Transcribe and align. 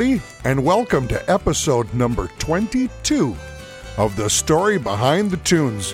Everybody, 0.00 0.22
and 0.44 0.64
welcome 0.64 1.08
to 1.08 1.28
episode 1.28 1.92
number 1.92 2.28
22 2.38 3.36
of 3.96 4.14
The 4.14 4.30
Story 4.30 4.78
Behind 4.78 5.28
the 5.28 5.38
Tunes. 5.38 5.92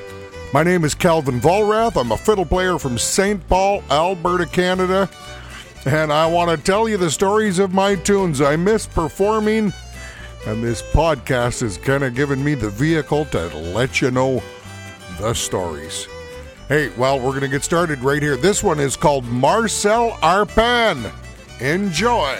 My 0.52 0.62
name 0.62 0.84
is 0.84 0.94
Calvin 0.94 1.40
Vollrath. 1.40 1.98
I'm 1.98 2.12
a 2.12 2.16
fiddle 2.18 2.44
player 2.44 2.78
from 2.78 2.98
St. 2.98 3.48
Paul, 3.48 3.82
Alberta, 3.90 4.44
Canada, 4.44 5.08
and 5.86 6.12
I 6.12 6.26
want 6.26 6.50
to 6.50 6.62
tell 6.62 6.86
you 6.86 6.98
the 6.98 7.10
stories 7.10 7.58
of 7.58 7.72
my 7.72 7.94
tunes. 7.94 8.42
I 8.42 8.56
miss 8.56 8.86
performing, 8.86 9.72
and 10.46 10.62
this 10.62 10.82
podcast 10.82 11.62
is 11.62 11.78
kind 11.78 12.04
of 12.04 12.14
giving 12.14 12.44
me 12.44 12.52
the 12.52 12.68
vehicle 12.68 13.24
to 13.26 13.46
let 13.56 14.02
you 14.02 14.10
know 14.10 14.42
the 15.18 15.32
stories. 15.32 16.06
Hey, 16.68 16.90
well, 16.98 17.18
we're 17.18 17.30
going 17.30 17.40
to 17.40 17.48
get 17.48 17.64
started 17.64 18.00
right 18.00 18.20
here. 18.20 18.36
This 18.36 18.62
one 18.62 18.80
is 18.80 18.96
called 18.96 19.24
Marcel 19.24 20.10
Arpan. 20.20 21.10
Enjoy. 21.58 22.36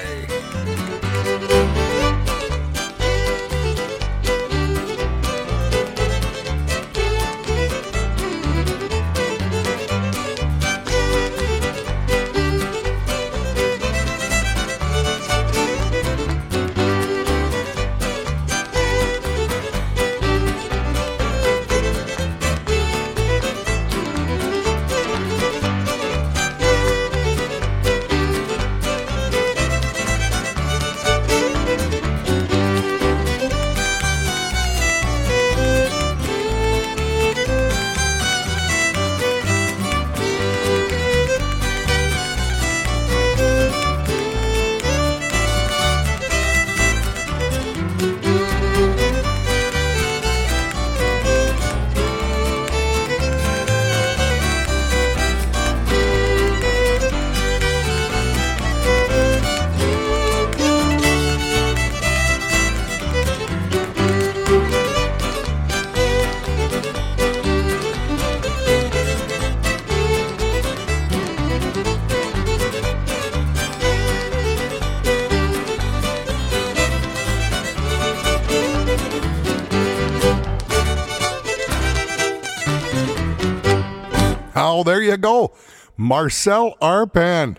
There 84.84 85.02
you 85.02 85.17
go. 85.17 85.55
Marcel 85.96 86.77
Arpan. 86.80 87.56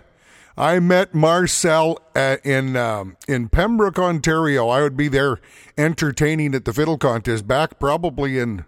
I 0.58 0.80
met 0.80 1.14
Marcel 1.14 1.98
uh, 2.14 2.38
in 2.42 2.76
um, 2.76 3.18
in 3.28 3.50
Pembroke, 3.50 3.98
Ontario. 3.98 4.68
I 4.68 4.80
would 4.80 4.96
be 4.96 5.08
there 5.08 5.38
entertaining 5.76 6.54
at 6.54 6.64
the 6.64 6.72
fiddle 6.72 6.96
contest 6.96 7.46
back 7.46 7.78
probably 7.78 8.38
in 8.38 8.64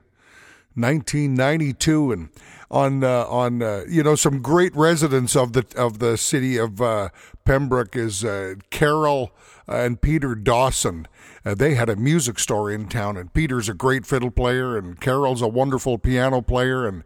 1992, 0.74 2.12
and 2.12 2.28
on 2.70 3.02
uh, 3.02 3.24
on 3.26 3.62
uh, 3.62 3.84
you 3.88 4.02
know 4.02 4.14
some 4.14 4.42
great 4.42 4.74
residents 4.76 5.34
of 5.34 5.54
the 5.54 5.64
of 5.76 5.98
the 5.98 6.18
city 6.18 6.58
of 6.58 6.82
uh, 6.82 7.08
Pembroke 7.44 7.96
is 7.96 8.22
uh, 8.22 8.56
Carol 8.70 9.32
and 9.66 10.00
Peter 10.00 10.34
Dawson. 10.34 11.06
Uh, 11.44 11.54
they 11.54 11.74
had 11.74 11.88
a 11.88 11.96
music 11.96 12.38
store 12.38 12.70
in 12.70 12.88
town, 12.88 13.16
and 13.16 13.32
Peter's 13.32 13.68
a 13.68 13.74
great 13.74 14.04
fiddle 14.04 14.30
player, 14.30 14.76
and 14.76 15.00
Carol's 15.00 15.40
a 15.40 15.48
wonderful 15.48 15.96
piano 15.96 16.42
player, 16.42 16.86
and 16.86 17.04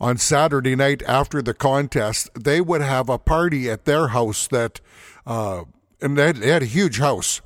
on 0.00 0.18
Saturday 0.18 0.76
night 0.76 1.02
after 1.06 1.42
the 1.42 1.54
contest, 1.54 2.30
they 2.34 2.60
would 2.60 2.80
have 2.80 3.08
a 3.08 3.18
party 3.18 3.70
at 3.70 3.84
their 3.84 4.08
house 4.08 4.46
that, 4.48 4.80
uh, 5.26 5.64
and 6.00 6.18
they 6.18 6.26
had, 6.26 6.36
they 6.36 6.50
had 6.50 6.62
a 6.62 6.66
huge 6.66 6.98
house, 6.98 7.40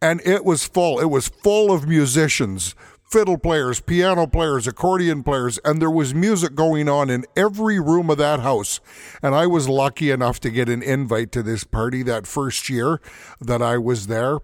and 0.00 0.20
it 0.24 0.44
was 0.44 0.66
full. 0.66 1.00
It 1.00 1.10
was 1.10 1.28
full 1.28 1.72
of 1.72 1.88
musicians, 1.88 2.74
fiddle 3.10 3.38
players, 3.38 3.80
piano 3.80 4.26
players, 4.26 4.66
accordion 4.66 5.22
players, 5.22 5.58
and 5.64 5.80
there 5.80 5.90
was 5.90 6.14
music 6.14 6.54
going 6.54 6.88
on 6.88 7.08
in 7.08 7.24
every 7.36 7.80
room 7.80 8.10
of 8.10 8.18
that 8.18 8.40
house. 8.40 8.80
And 9.22 9.34
I 9.34 9.46
was 9.46 9.68
lucky 9.68 10.10
enough 10.10 10.40
to 10.40 10.50
get 10.50 10.68
an 10.68 10.82
invite 10.82 11.32
to 11.32 11.42
this 11.42 11.64
party 11.64 12.02
that 12.02 12.26
first 12.26 12.68
year 12.68 13.00
that 13.40 13.62
I 13.62 13.78
was 13.78 14.06
there 14.06 14.38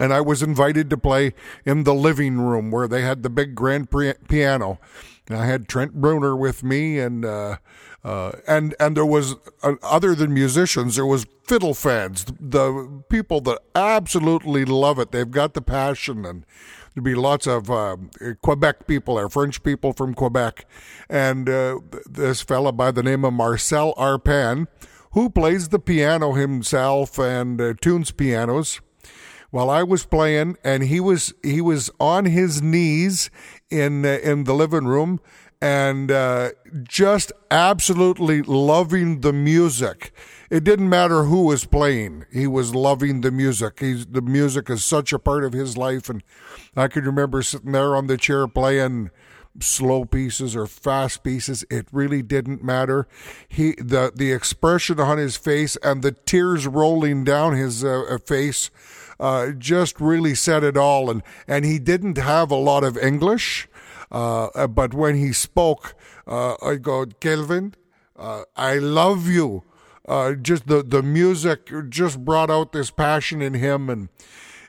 and 0.00 0.12
I 0.12 0.20
was 0.20 0.42
invited 0.42 0.90
to 0.90 0.96
play 0.96 1.34
in 1.64 1.84
the 1.84 1.94
living 1.94 2.40
room 2.40 2.70
where 2.70 2.88
they 2.88 3.02
had 3.02 3.22
the 3.22 3.30
big 3.30 3.54
grand 3.54 3.88
piano. 4.28 4.78
I 5.30 5.46
had 5.46 5.68
Trent 5.68 5.94
Bruner 5.94 6.36
with 6.36 6.64
me, 6.64 6.98
and 6.98 7.24
uh, 7.24 7.56
uh, 8.04 8.32
and 8.46 8.74
and 8.80 8.96
there 8.96 9.06
was 9.06 9.36
uh, 9.62 9.74
other 9.82 10.14
than 10.14 10.34
musicians, 10.34 10.96
there 10.96 11.06
was 11.06 11.26
fiddle 11.44 11.74
fans, 11.74 12.24
the 12.40 13.02
people 13.08 13.40
that 13.42 13.60
absolutely 13.74 14.64
love 14.64 14.98
it. 14.98 15.12
They've 15.12 15.30
got 15.30 15.54
the 15.54 15.62
passion, 15.62 16.24
and 16.24 16.44
there'd 16.94 17.04
be 17.04 17.14
lots 17.14 17.46
of 17.46 17.70
uh, 17.70 17.96
Quebec 18.42 18.86
people 18.86 19.14
there, 19.16 19.28
French 19.28 19.62
people 19.62 19.92
from 19.92 20.14
Quebec, 20.14 20.66
and 21.08 21.48
uh, 21.48 21.78
this 22.08 22.42
fella 22.42 22.72
by 22.72 22.90
the 22.90 23.02
name 23.02 23.24
of 23.24 23.32
Marcel 23.32 23.94
Arpan, 23.94 24.66
who 25.12 25.30
plays 25.30 25.68
the 25.68 25.78
piano 25.78 26.32
himself 26.32 27.18
and 27.18 27.60
uh, 27.60 27.74
tunes 27.80 28.10
pianos 28.10 28.80
while 29.52 29.68
I 29.68 29.82
was 29.82 30.06
playing, 30.06 30.56
and 30.64 30.82
he 30.82 30.98
was 30.98 31.34
he 31.42 31.60
was 31.60 31.90
on 32.00 32.24
his 32.24 32.62
knees 32.62 33.30
in 33.72 34.04
uh, 34.04 34.18
in 34.22 34.44
the 34.44 34.54
living 34.54 34.84
room 34.84 35.20
and 35.62 36.10
uh, 36.10 36.50
just 36.82 37.30
absolutely 37.50 38.42
loving 38.42 39.20
the 39.20 39.32
music. 39.32 40.12
It 40.50 40.64
didn't 40.64 40.88
matter 40.88 41.24
who 41.24 41.44
was 41.44 41.64
playing; 41.64 42.26
he 42.32 42.46
was 42.46 42.74
loving 42.74 43.20
the 43.20 43.30
music. 43.30 43.80
He's 43.80 44.04
the 44.06 44.20
music 44.20 44.68
is 44.68 44.84
such 44.84 45.12
a 45.12 45.18
part 45.18 45.44
of 45.44 45.52
his 45.52 45.76
life, 45.76 46.10
and 46.10 46.22
I 46.76 46.88
can 46.88 47.04
remember 47.04 47.42
sitting 47.42 47.72
there 47.72 47.94
on 47.94 48.08
the 48.08 48.16
chair 48.16 48.48
playing 48.48 49.10
slow 49.60 50.04
pieces 50.04 50.56
or 50.56 50.66
fast 50.66 51.22
pieces 51.22 51.62
it 51.68 51.86
really 51.92 52.22
didn't 52.22 52.64
matter 52.64 53.06
he 53.46 53.72
the 53.72 54.10
the 54.16 54.32
expression 54.32 54.98
on 54.98 55.18
his 55.18 55.36
face 55.36 55.76
and 55.82 56.02
the 56.02 56.12
tears 56.12 56.66
rolling 56.66 57.22
down 57.22 57.52
his 57.54 57.84
uh, 57.84 58.16
face 58.24 58.70
uh, 59.22 59.52
just 59.52 60.00
really 60.00 60.34
said 60.34 60.64
it 60.64 60.76
all. 60.76 61.08
And, 61.08 61.22
and 61.46 61.64
he 61.64 61.78
didn't 61.78 62.18
have 62.18 62.50
a 62.50 62.56
lot 62.56 62.82
of 62.82 62.98
English, 62.98 63.68
uh, 64.10 64.66
but 64.66 64.92
when 64.92 65.14
he 65.14 65.32
spoke, 65.32 65.94
uh, 66.26 66.56
I 66.60 66.74
go, 66.74 67.06
Kelvin, 67.06 67.74
uh, 68.16 68.42
I 68.56 68.78
love 68.78 69.28
you. 69.28 69.62
Uh, 70.06 70.32
just 70.32 70.66
the, 70.66 70.82
the 70.82 71.02
music 71.02 71.70
just 71.88 72.24
brought 72.24 72.50
out 72.50 72.72
this 72.72 72.90
passion 72.90 73.40
in 73.40 73.54
him. 73.54 73.88
And 73.88 74.08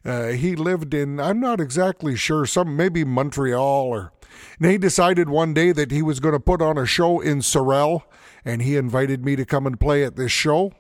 uh, 0.06 0.28
he 0.28 0.56
lived 0.56 0.94
in, 0.94 1.20
I'm 1.20 1.40
not 1.40 1.60
exactly 1.60 2.16
sure, 2.16 2.46
some 2.46 2.78
maybe 2.78 3.04
Montreal 3.04 3.86
or. 3.88 4.14
And 4.60 4.70
he 4.70 4.78
decided 4.78 5.30
one 5.30 5.56
day 5.56 5.72
that 5.72 5.92
he 5.92 6.04
was 6.04 6.20
going 6.20 6.34
to 6.34 6.40
put 6.40 6.62
on 6.62 6.78
a 6.78 6.86
show 6.86 7.20
in 7.20 7.42
Sorel, 7.42 8.04
and 8.46 8.62
he 8.62 8.76
invited 8.76 9.26
me 9.26 9.36
to 9.36 9.46
come 9.46 9.66
and 9.66 9.80
play 9.80 10.04
at 10.04 10.16
this 10.16 10.32
show 10.32 10.74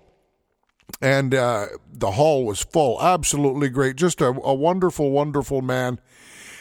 and 1.02 1.34
uh, 1.34 1.68
the 1.92 2.12
hall 2.12 2.46
was 2.46 2.62
full. 2.62 3.02
Absolutely 3.02 3.70
great. 3.70 3.96
Just 3.96 4.22
a, 4.22 4.28
a, 4.28 4.54
wonderful, 4.54 5.12
wonderful 5.12 5.62
man. 5.62 6.00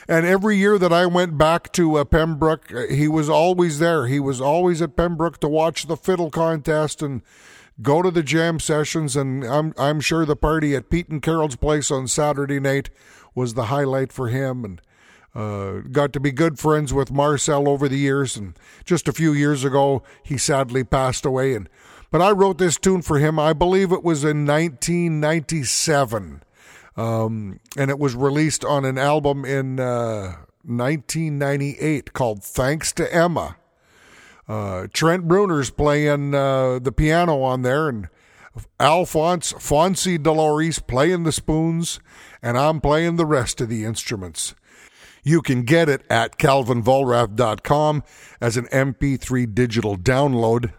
And 0.08 0.26
every 0.26 0.56
year 0.56 0.79
that 0.79 0.93
I 0.93 1.06
went 1.06 1.38
back 1.38 1.73
to 1.75 1.96
uh, 1.96 2.05
Pembroke, 2.05 2.73
uh, 2.73 2.87
he 2.88 3.06
was 3.06 3.29
always 3.29 3.79
there. 3.79 4.06
He 4.06 4.19
was 4.19 4.40
always 4.40 4.82
at 4.82 4.96
Pembroke 4.96 5.38
to 5.40 5.49
watch 5.49 5.87
the 5.87 5.96
fiddle 5.96 6.31
contest 6.31 7.02
and 7.02 7.23
go 7.81 8.02
to 8.02 8.11
the 8.11 8.23
jam 8.23 8.58
sessions. 8.58 9.17
And 9.17 9.44
I'm 9.44 9.75
I'm 9.79 10.00
sure 10.00 10.25
the 10.25 10.37
party 10.37 10.75
at 10.75 10.90
Pete 10.90 11.08
and 11.08 11.23
Carol's 11.23 11.56
place 11.56 11.90
on 11.90 12.08
Saturday 12.08 12.58
night 12.58 12.90
was 13.34 13.55
the 13.55 13.67
highlight 13.67 14.12
for 14.12 14.29
him. 14.29 14.64
And 14.64 14.81
uh, 15.34 15.81
got 15.90 16.12
to 16.12 16.20
be 16.20 16.31
good 16.31 16.58
friends 16.58 16.93
with 16.93 17.11
Marcel 17.11 17.69
over 17.69 17.88
the 17.88 17.99
years. 17.99 18.37
And 18.37 18.58
just 18.84 19.08
a 19.08 19.12
few 19.12 19.32
years 19.32 19.64
ago, 19.64 20.02
he 20.23 20.37
sadly 20.37 20.84
passed 20.84 21.25
away. 21.25 21.55
And 21.55 21.69
but 22.12 22.23
I 22.23 22.31
wrote 22.31 22.59
this 22.59 22.76
tune 22.76 23.03
for 23.03 23.19
him. 23.19 23.41
I 23.41 23.55
believe 23.55 23.91
it 23.91 24.05
was 24.05 24.23
in 24.23 24.47
1997. 24.47 26.43
Um, 26.94 27.59
and 27.76 27.91
it 27.91 27.99
was 27.99 28.14
released 28.14 28.64
on 28.64 28.85
an 28.85 28.99
album 28.99 29.47
in 29.47 29.81
uh, 29.81 30.37
1998 30.62 32.12
called 32.12 32.44
Thanks 32.44 32.93
to 32.93 33.12
Emma. 33.12 33.56
Uh, 34.47 34.88
Trent 34.93 35.26
Bruner's 35.26 35.70
playing 35.70 36.35
uh, 36.35 36.79
the 36.81 36.93
piano 36.93 37.41
on 37.41 37.62
there, 37.62 37.88
and 37.88 38.09
Alphonse 38.79 39.55
Fonzie 39.55 40.19
Deloris 40.19 40.87
playing 40.87 41.23
the 41.23 41.32
spoons, 41.32 42.00
and 42.43 42.58
I'm 42.58 42.81
playing 42.82 43.17
the 43.17 43.25
rest 43.25 43.62
of 43.62 43.70
the 43.70 43.85
instruments. 43.85 44.55
You 45.25 45.41
can 45.41 45.62
get 45.62 45.88
it 45.88 46.05
at 46.11 46.37
calvinvollrath.com 46.37 48.03
as 48.41 48.56
an 48.58 48.67
MP3 48.67 49.55
digital 49.55 49.97
download. 49.97 50.73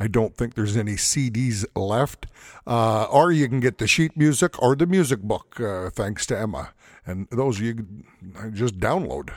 I 0.00 0.08
don't 0.08 0.34
think 0.34 0.54
there's 0.54 0.78
any 0.78 0.94
CDs 0.94 1.66
left. 1.76 2.26
Uh, 2.66 3.04
or 3.04 3.30
you 3.30 3.48
can 3.48 3.60
get 3.60 3.76
the 3.76 3.86
sheet 3.86 4.16
music 4.16 4.60
or 4.60 4.74
the 4.74 4.86
music 4.86 5.20
book, 5.20 5.60
uh, 5.60 5.90
thanks 5.90 6.24
to 6.26 6.38
Emma. 6.38 6.72
And 7.04 7.28
those 7.30 7.60
you 7.60 7.86
just 8.52 8.80
download. 8.80 9.30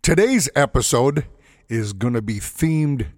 Today's 0.00 0.48
episode 0.56 1.26
is 1.68 1.92
going 1.92 2.14
to 2.14 2.22
be 2.22 2.36
themed 2.36 3.08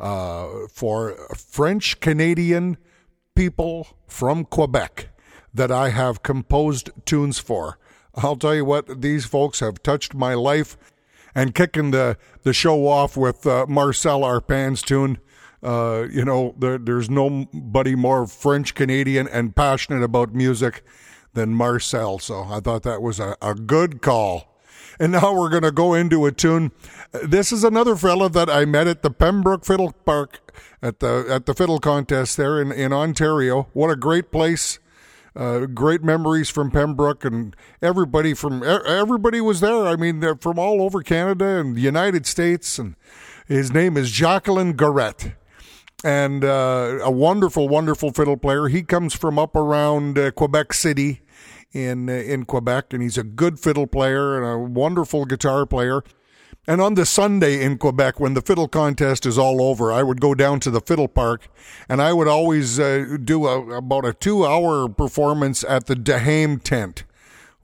uh, 0.00 0.48
for 0.72 1.14
French 1.36 2.00
Canadian 2.00 2.78
people 3.34 3.86
from 4.06 4.44
Quebec 4.46 5.10
that 5.52 5.70
I 5.70 5.90
have 5.90 6.22
composed 6.22 6.90
tunes 7.04 7.38
for. 7.38 7.78
I'll 8.14 8.36
tell 8.36 8.54
you 8.54 8.64
what, 8.64 9.02
these 9.02 9.26
folks 9.26 9.60
have 9.60 9.82
touched 9.82 10.14
my 10.14 10.34
life. 10.34 10.76
And 11.34 11.54
kicking 11.54 11.92
the, 11.92 12.18
the 12.42 12.52
show 12.52 12.86
off 12.86 13.16
with 13.16 13.46
uh, 13.46 13.64
Marcel 13.66 14.20
Arpin's 14.20 14.82
tune, 14.82 15.18
uh, 15.62 16.06
you 16.10 16.24
know, 16.24 16.54
there, 16.58 16.78
there's 16.78 17.08
nobody 17.08 17.94
more 17.94 18.26
French 18.26 18.74
Canadian 18.74 19.28
and 19.28 19.54
passionate 19.54 20.02
about 20.02 20.34
music 20.34 20.84
than 21.34 21.54
Marcel. 21.54 22.18
So 22.18 22.44
I 22.44 22.60
thought 22.60 22.82
that 22.82 23.02
was 23.02 23.20
a, 23.20 23.36
a 23.40 23.54
good 23.54 24.02
call. 24.02 24.48
And 25.00 25.12
now 25.12 25.34
we're 25.34 25.48
going 25.48 25.62
to 25.62 25.72
go 25.72 25.94
into 25.94 26.26
a 26.26 26.32
tune. 26.32 26.70
This 27.24 27.50
is 27.50 27.64
another 27.64 27.96
fella 27.96 28.28
that 28.30 28.50
I 28.50 28.64
met 28.64 28.86
at 28.86 29.02
the 29.02 29.10
Pembroke 29.10 29.64
Fiddle 29.64 29.92
Park 30.04 30.52
at 30.82 31.00
the 31.00 31.26
at 31.28 31.46
the 31.46 31.54
fiddle 31.54 31.78
contest 31.78 32.36
there 32.36 32.60
in, 32.60 32.72
in 32.72 32.92
Ontario. 32.92 33.68
What 33.72 33.90
a 33.90 33.96
great 33.96 34.30
place! 34.30 34.78
Uh, 35.34 35.60
great 35.64 36.02
memories 36.02 36.50
from 36.50 36.70
Pembroke, 36.70 37.24
and 37.24 37.56
everybody 37.80 38.34
from 38.34 38.62
everybody 38.62 39.40
was 39.40 39.60
there. 39.60 39.86
I 39.86 39.96
mean, 39.96 40.20
they're 40.20 40.36
from 40.36 40.58
all 40.58 40.82
over 40.82 41.02
Canada 41.02 41.58
and 41.58 41.74
the 41.74 41.80
United 41.80 42.26
States. 42.26 42.78
And 42.78 42.96
his 43.46 43.72
name 43.72 43.96
is 43.96 44.10
Jacqueline 44.10 44.74
Garrett, 44.74 45.32
and 46.04 46.44
uh, 46.44 46.98
a 47.02 47.10
wonderful, 47.10 47.68
wonderful 47.68 48.12
fiddle 48.12 48.36
player. 48.36 48.68
He 48.68 48.82
comes 48.82 49.14
from 49.14 49.38
up 49.38 49.56
around 49.56 50.18
uh, 50.18 50.30
Quebec 50.30 50.72
City 50.72 51.20
in 51.72 52.08
uh, 52.08 52.12
in 52.12 52.44
Quebec, 52.44 52.92
and 52.92 53.02
he's 53.02 53.18
a 53.18 53.22
good 53.22 53.58
fiddle 53.58 53.86
player 53.86 54.36
and 54.36 54.46
a 54.46 54.58
wonderful 54.58 55.24
guitar 55.24 55.66
player. 55.66 56.02
And 56.66 56.80
on 56.80 56.94
the 56.94 57.04
Sunday 57.04 57.60
in 57.60 57.76
Quebec, 57.76 58.20
when 58.20 58.34
the 58.34 58.40
fiddle 58.40 58.68
contest 58.68 59.26
is 59.26 59.36
all 59.36 59.60
over, 59.60 59.90
I 59.90 60.04
would 60.04 60.20
go 60.20 60.32
down 60.32 60.60
to 60.60 60.70
the 60.70 60.80
fiddle 60.80 61.08
park, 61.08 61.48
and 61.88 62.00
I 62.00 62.12
would 62.12 62.28
always 62.28 62.78
uh, 62.78 63.16
do 63.24 63.46
a, 63.46 63.78
about 63.78 64.04
a 64.04 64.12
two-hour 64.12 64.88
performance 64.90 65.64
at 65.64 65.86
the 65.86 65.96
Dehame 65.96 66.62
tent. 66.62 67.02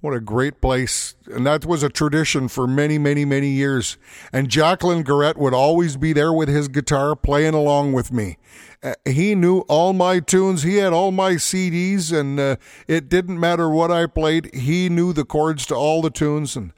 What 0.01 0.15
a 0.15 0.21
great 0.21 0.61
place. 0.61 1.17
And 1.27 1.45
that 1.47 1.67
was 1.67 1.83
a 1.83 1.89
tradition 1.89 2.47
for 2.47 2.69
many, 2.69 2.99
many, 2.99 3.25
many 3.25 3.49
years. 3.49 3.99
And 4.33 4.49
Jacqueline 4.49 5.03
Garrett 5.03 5.37
would 5.37 5.55
always 5.55 5.97
be 5.97 6.13
there 6.13 6.33
with 6.33 6.49
his 6.49 6.69
guitar 6.69 7.17
playing 7.17 7.55
along 7.55 7.95
with 7.95 8.13
me. 8.13 8.39
Uh, 8.81 8.95
he 9.05 9.35
knew 9.35 9.61
all 9.63 9.93
my 9.93 10.21
tunes. 10.21 10.63
He 10.63 10.77
had 10.77 10.93
all 10.93 11.11
my 11.11 11.33
CDs, 11.33 12.17
and 12.17 12.39
uh, 12.39 12.57
it 12.87 13.09
didn't 13.09 13.41
matter 13.41 13.69
what 13.69 13.91
I 13.91 14.07
played. 14.07 14.55
He 14.55 14.89
knew 14.89 15.13
the 15.13 15.25
chords 15.25 15.67
to 15.67 15.75
all 15.75 16.01
the 16.01 16.11
tunes. 16.11 16.55
And 16.55 16.73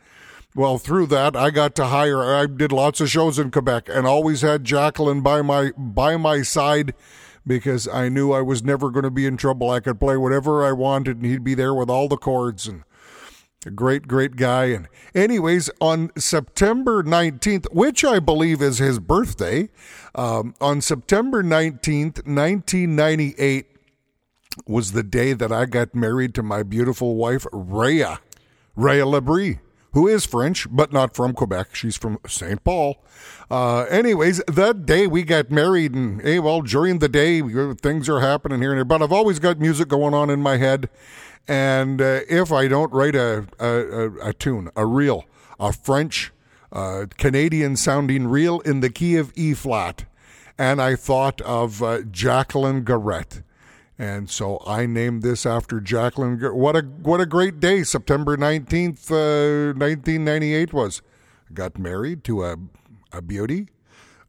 well, 0.55 0.79
through 0.79 1.07
that, 1.09 1.37
I 1.37 1.51
got 1.51 1.75
to 1.75 1.87
hire. 1.87 2.25
I 2.25 2.47
did 2.47 2.73
lots 2.73 3.03
of 3.03 3.11
shows 3.11 3.39
in 3.39 3.51
Quebec, 3.51 3.91
and 3.91 4.07
always 4.07 4.41
had 4.41 4.65
Jacqueline 4.65 5.21
by 5.21 5.43
my 5.43 5.73
by 5.77 6.17
my 6.17 6.41
side 6.41 6.95
because 7.47 7.87
I 7.87 8.09
knew 8.09 8.33
I 8.33 8.41
was 8.41 8.63
never 8.63 8.91
going 8.91 9.03
to 9.05 9.11
be 9.11 9.27
in 9.27 9.37
trouble. 9.37 9.71
I 9.71 9.81
could 9.81 10.01
play 10.01 10.17
whatever 10.17 10.65
I 10.65 10.73
wanted, 10.73 11.19
and 11.19 11.27
he'd 11.27 11.45
be 11.45 11.55
there 11.55 11.75
with 11.75 11.91
all 11.91 12.09
the 12.09 12.17
chords 12.17 12.67
and 12.67 12.83
a 13.67 13.71
great, 13.71 14.09
great 14.09 14.37
guy. 14.37 14.67
And, 14.67 14.89
anyways, 15.15 15.69
on 15.81 16.11
September 16.17 17.03
19th, 17.03 17.67
which 17.73 18.05
I 18.05 18.19
believe 18.19 18.63
is 18.63 18.79
his 18.79 18.99
birthday, 18.99 19.69
um, 20.15 20.55
on 20.61 20.81
September 20.81 21.43
19th, 21.43 22.27
1998, 22.27 23.67
was 24.67 24.93
the 24.93 25.03
day 25.03 25.33
that 25.35 25.53
I 25.53 25.67
got 25.67 25.95
married 25.95 26.35
to 26.37 26.43
my 26.43 26.63
beautiful 26.63 27.17
wife, 27.17 27.47
Rhea, 27.53 28.21
Rhea 28.75 29.05
Labrie, 29.05 29.61
who 29.93 30.09
is 30.09 30.25
French, 30.25 30.67
but 30.71 30.93
not 30.93 31.15
from 31.15 31.35
Quebec. 31.35 31.75
She's 31.75 31.97
from 31.97 32.19
St. 32.27 32.63
Paul. 32.65 33.05
Uh, 33.51 33.83
anyways, 33.85 34.39
that 34.47 34.87
day 34.87 35.07
we 35.07 35.23
got 35.23 35.51
married, 35.51 35.95
and 35.95 36.23
hey, 36.23 36.39
well, 36.39 36.63
during 36.63 36.99
the 36.99 37.09
day, 37.09 37.43
things 37.75 38.09
are 38.09 38.21
happening 38.21 38.63
here 38.63 38.71
and 38.71 38.79
there, 38.79 38.85
but 38.85 39.03
I've 39.03 39.13
always 39.13 39.39
got 39.39 39.59
music 39.59 39.89
going 39.89 40.15
on 40.15 40.31
in 40.31 40.41
my 40.41 40.57
head. 40.57 40.89
And 41.51 42.01
uh, 42.01 42.21
if 42.29 42.53
I 42.53 42.69
don't 42.69 42.93
write 42.93 43.17
a, 43.17 43.45
a, 43.59 44.29
a, 44.29 44.33
tune, 44.33 44.71
a 44.77 44.87
reel, 44.87 45.25
a 45.59 45.73
French, 45.73 46.31
uh, 46.71 47.07
Canadian 47.19 47.75
sounding 47.75 48.29
reel 48.29 48.61
in 48.61 48.79
the 48.79 48.89
key 48.89 49.17
of 49.17 49.33
E 49.35 49.55
flat, 49.55 50.05
and 50.57 50.81
I 50.81 50.95
thought 50.95 51.41
of 51.41 51.83
uh, 51.83 52.03
Jacqueline 52.03 52.85
Garrett. 52.85 53.43
And 53.99 54.31
so 54.31 54.63
I 54.65 54.87
named 54.87 55.25
this 55.25 55.45
after 55.45 55.81
Jacqueline. 55.81 56.39
What 56.39 56.77
a 56.77 56.83
what 56.83 57.21
a 57.21 57.27
great 57.27 57.59
day! 57.59 57.83
September 57.83 58.37
nineteenth, 58.37 59.11
uh, 59.11 59.73
nineteen 59.73 60.25
ninety 60.25 60.55
eight 60.55 60.73
was. 60.73 61.03
got 61.53 61.79
married 61.79 62.25
to 62.25 62.45
a 62.45 62.57
a 63.13 63.21
beauty. 63.21 63.69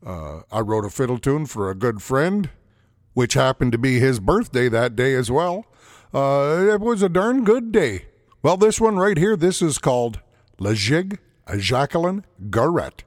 Uh, 0.06 0.42
I 0.52 0.62
wrote 0.62 0.86
a 0.86 0.90
fiddle 0.90 1.20
tune 1.20 1.46
for 1.46 1.70
a 1.70 1.76
good 1.76 2.02
friend, 2.02 2.50
which 3.14 3.36
happened 3.36 3.72
to 3.74 3.78
be 3.78 4.00
his 4.00 4.20
birthday 4.20 4.68
that 4.70 4.96
day 4.96 5.14
as 5.14 5.30
well. 5.30 5.66
Uh, 6.14 6.68
it 6.74 6.82
was 6.82 7.02
a 7.02 7.10
darn 7.10 7.44
good 7.44 7.72
day. 7.72 8.06
Well, 8.44 8.58
this 8.58 8.82
one 8.82 8.98
right 8.98 9.18
here, 9.18 9.38
this 9.38 9.62
is 9.62 9.78
called 9.78 10.20
La 10.60 10.72
à 10.72 11.60
Jacqueline 11.60 12.26
Garrett. 12.50 13.04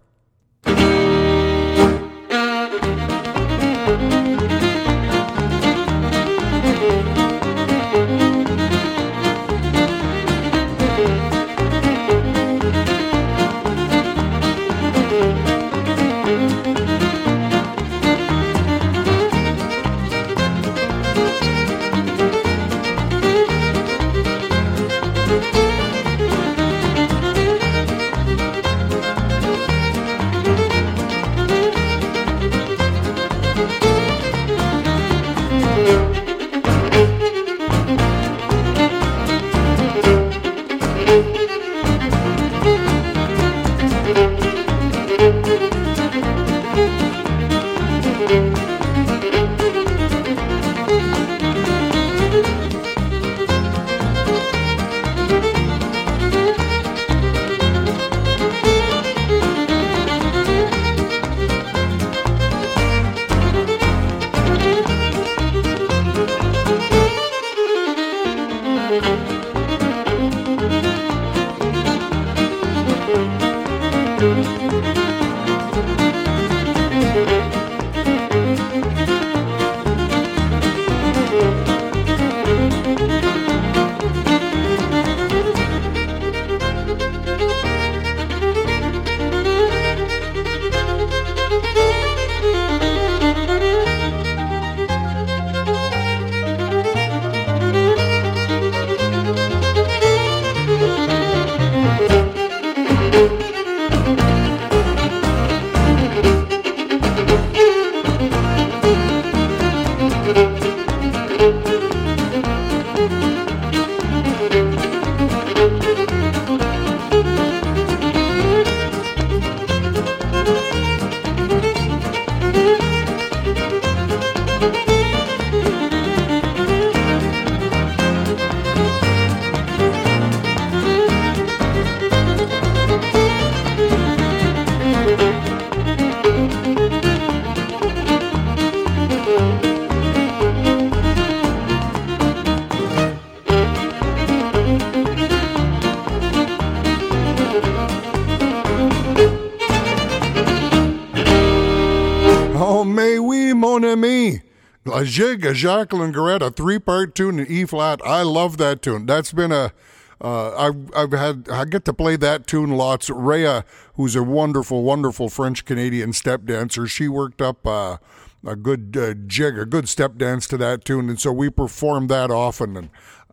La 155.18 155.50
a 155.50 155.54
Jacqueline 155.54 156.12
Gourette, 156.12 156.42
a 156.42 156.50
three-part 156.50 157.14
tune 157.14 157.38
in 157.38 157.46
E 157.46 157.64
flat. 157.64 158.00
I 158.04 158.22
love 158.22 158.56
that 158.58 158.82
tune. 158.82 159.06
That's 159.06 159.32
been 159.32 159.52
a 159.52 159.72
uh, 160.20 160.54
I've, 160.56 160.94
I've 160.96 161.12
had 161.12 161.48
I 161.50 161.64
get 161.66 161.84
to 161.84 161.92
play 161.92 162.16
that 162.16 162.46
tune 162.46 162.70
lots. 162.70 163.10
Rhea, 163.10 163.64
who's 163.94 164.16
a 164.16 164.22
wonderful, 164.22 164.82
wonderful 164.82 165.28
French 165.28 165.64
Canadian 165.64 166.12
step 166.12 166.44
dancer, 166.44 166.86
she 166.86 167.08
worked 167.08 167.42
up 167.42 167.66
uh, 167.66 167.98
a 168.46 168.56
good 168.56 168.96
uh, 168.96 169.14
jig, 169.26 169.58
a 169.58 169.66
good 169.66 169.88
step 169.88 170.16
dance 170.16 170.46
to 170.48 170.56
that 170.56 170.84
tune, 170.84 171.10
and 171.10 171.20
so 171.20 171.32
we 171.32 171.50
perform 171.50 172.06
that 172.06 172.30
often. 172.30 172.76
And 172.76 172.90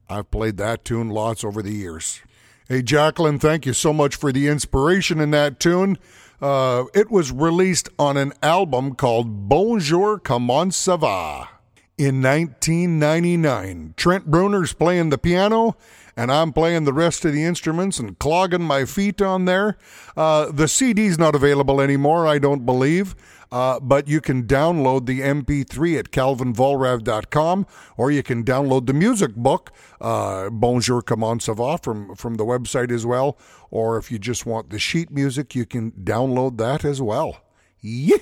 I've 0.09 0.31
played 0.31 0.57
that 0.57 0.83
tune 0.83 1.09
lots 1.09 1.43
over 1.43 1.61
the 1.61 1.71
years. 1.71 2.21
Hey, 2.67 2.81
Jacqueline, 2.81 3.39
thank 3.39 3.65
you 3.65 3.73
so 3.73 3.93
much 3.93 4.15
for 4.15 4.31
the 4.31 4.47
inspiration 4.47 5.19
in 5.19 5.31
that 5.31 5.59
tune. 5.59 5.97
Uh, 6.41 6.85
it 6.93 7.11
was 7.11 7.31
released 7.31 7.87
on 7.99 8.17
an 8.17 8.33
album 8.41 8.95
called 8.95 9.47
Bonjour, 9.47 10.19
Comment 10.19 10.73
ça 10.73 10.99
va? 10.99 11.60
In 12.01 12.19
1999. 12.23 13.93
Trent 13.95 14.25
Bruner's 14.25 14.73
playing 14.73 15.11
the 15.11 15.19
piano, 15.19 15.77
and 16.17 16.31
I'm 16.31 16.51
playing 16.51 16.85
the 16.85 16.93
rest 16.93 17.25
of 17.25 17.31
the 17.31 17.43
instruments 17.43 17.99
and 17.99 18.17
clogging 18.17 18.63
my 18.63 18.85
feet 18.85 19.21
on 19.21 19.45
there. 19.45 19.77
Uh, 20.17 20.51
the 20.51 20.67
CD's 20.67 21.19
not 21.19 21.35
available 21.35 21.79
anymore, 21.79 22.25
I 22.25 22.39
don't 22.39 22.65
believe. 22.65 23.15
Uh, 23.51 23.79
but 23.79 24.07
you 24.07 24.19
can 24.19 24.47
download 24.47 25.05
the 25.05 25.19
MP3 25.19 25.99
at 25.99 26.09
calvinvollrath.com, 26.09 27.67
or 27.97 28.09
you 28.09 28.23
can 28.23 28.43
download 28.43 28.87
the 28.87 28.93
music 28.93 29.35
book, 29.35 29.71
uh, 29.99 30.49
Bonjour 30.49 31.03
Comment 31.03 31.39
ça 31.39 31.55
va, 31.55 31.77
from, 31.77 32.15
from 32.15 32.33
the 32.33 32.45
website 32.45 32.91
as 32.91 33.05
well. 33.05 33.37
Or 33.69 33.99
if 33.99 34.11
you 34.11 34.17
just 34.17 34.47
want 34.47 34.71
the 34.71 34.79
sheet 34.79 35.11
music, 35.11 35.53
you 35.53 35.67
can 35.67 35.91
download 35.91 36.57
that 36.57 36.83
as 36.83 36.99
well. 36.99 37.41
Yeah, 37.79 38.17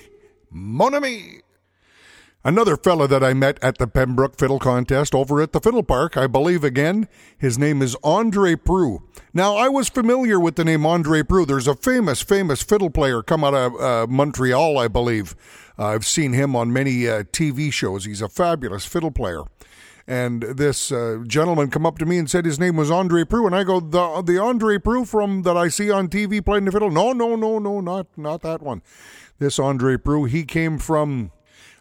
mon 0.50 0.94
ami! 0.94 1.40
Another 2.42 2.78
fella 2.78 3.06
that 3.06 3.22
I 3.22 3.34
met 3.34 3.58
at 3.62 3.76
the 3.76 3.86
Pembroke 3.86 4.38
Fiddle 4.38 4.58
Contest 4.58 5.14
over 5.14 5.42
at 5.42 5.52
the 5.52 5.60
Fiddle 5.60 5.82
Park, 5.82 6.16
I 6.16 6.26
believe 6.26 6.64
again, 6.64 7.06
his 7.36 7.58
name 7.58 7.82
is 7.82 7.98
Andre 8.02 8.54
Proulx. 8.54 9.02
Now, 9.34 9.56
I 9.56 9.68
was 9.68 9.90
familiar 9.90 10.40
with 10.40 10.56
the 10.56 10.64
name 10.64 10.86
Andre 10.86 11.20
Proulx. 11.20 11.48
There's 11.48 11.68
a 11.68 11.74
famous, 11.74 12.22
famous 12.22 12.62
fiddle 12.62 12.88
player 12.88 13.22
come 13.22 13.44
out 13.44 13.52
of 13.52 13.78
uh, 13.78 14.06
Montreal, 14.06 14.78
I 14.78 14.88
believe. 14.88 15.36
Uh, 15.78 15.88
I've 15.88 16.06
seen 16.06 16.32
him 16.32 16.56
on 16.56 16.72
many 16.72 17.06
uh, 17.06 17.24
TV 17.24 17.70
shows. 17.70 18.06
He's 18.06 18.22
a 18.22 18.28
fabulous 18.28 18.86
fiddle 18.86 19.10
player. 19.10 19.42
And 20.06 20.42
this 20.42 20.90
uh, 20.90 21.22
gentleman 21.26 21.68
come 21.68 21.84
up 21.84 21.98
to 21.98 22.06
me 22.06 22.16
and 22.16 22.30
said 22.30 22.46
his 22.46 22.58
name 22.58 22.74
was 22.74 22.90
Andre 22.90 23.24
Proulx, 23.24 23.48
and 23.48 23.54
I 23.54 23.64
go, 23.64 23.80
the 23.80 24.22
the 24.22 24.40
Andre 24.42 24.78
Proulx 24.78 25.08
from 25.08 25.42
that 25.42 25.58
I 25.58 25.68
see 25.68 25.90
on 25.90 26.08
TV 26.08 26.42
playing 26.42 26.64
the 26.64 26.72
fiddle? 26.72 26.90
No, 26.90 27.12
no, 27.12 27.36
no, 27.36 27.58
no, 27.58 27.82
not 27.82 28.06
not 28.16 28.40
that 28.40 28.62
one. 28.62 28.80
This 29.38 29.58
Andre 29.58 29.98
Proulx, 29.98 30.30
he 30.30 30.44
came 30.44 30.78
from 30.78 31.32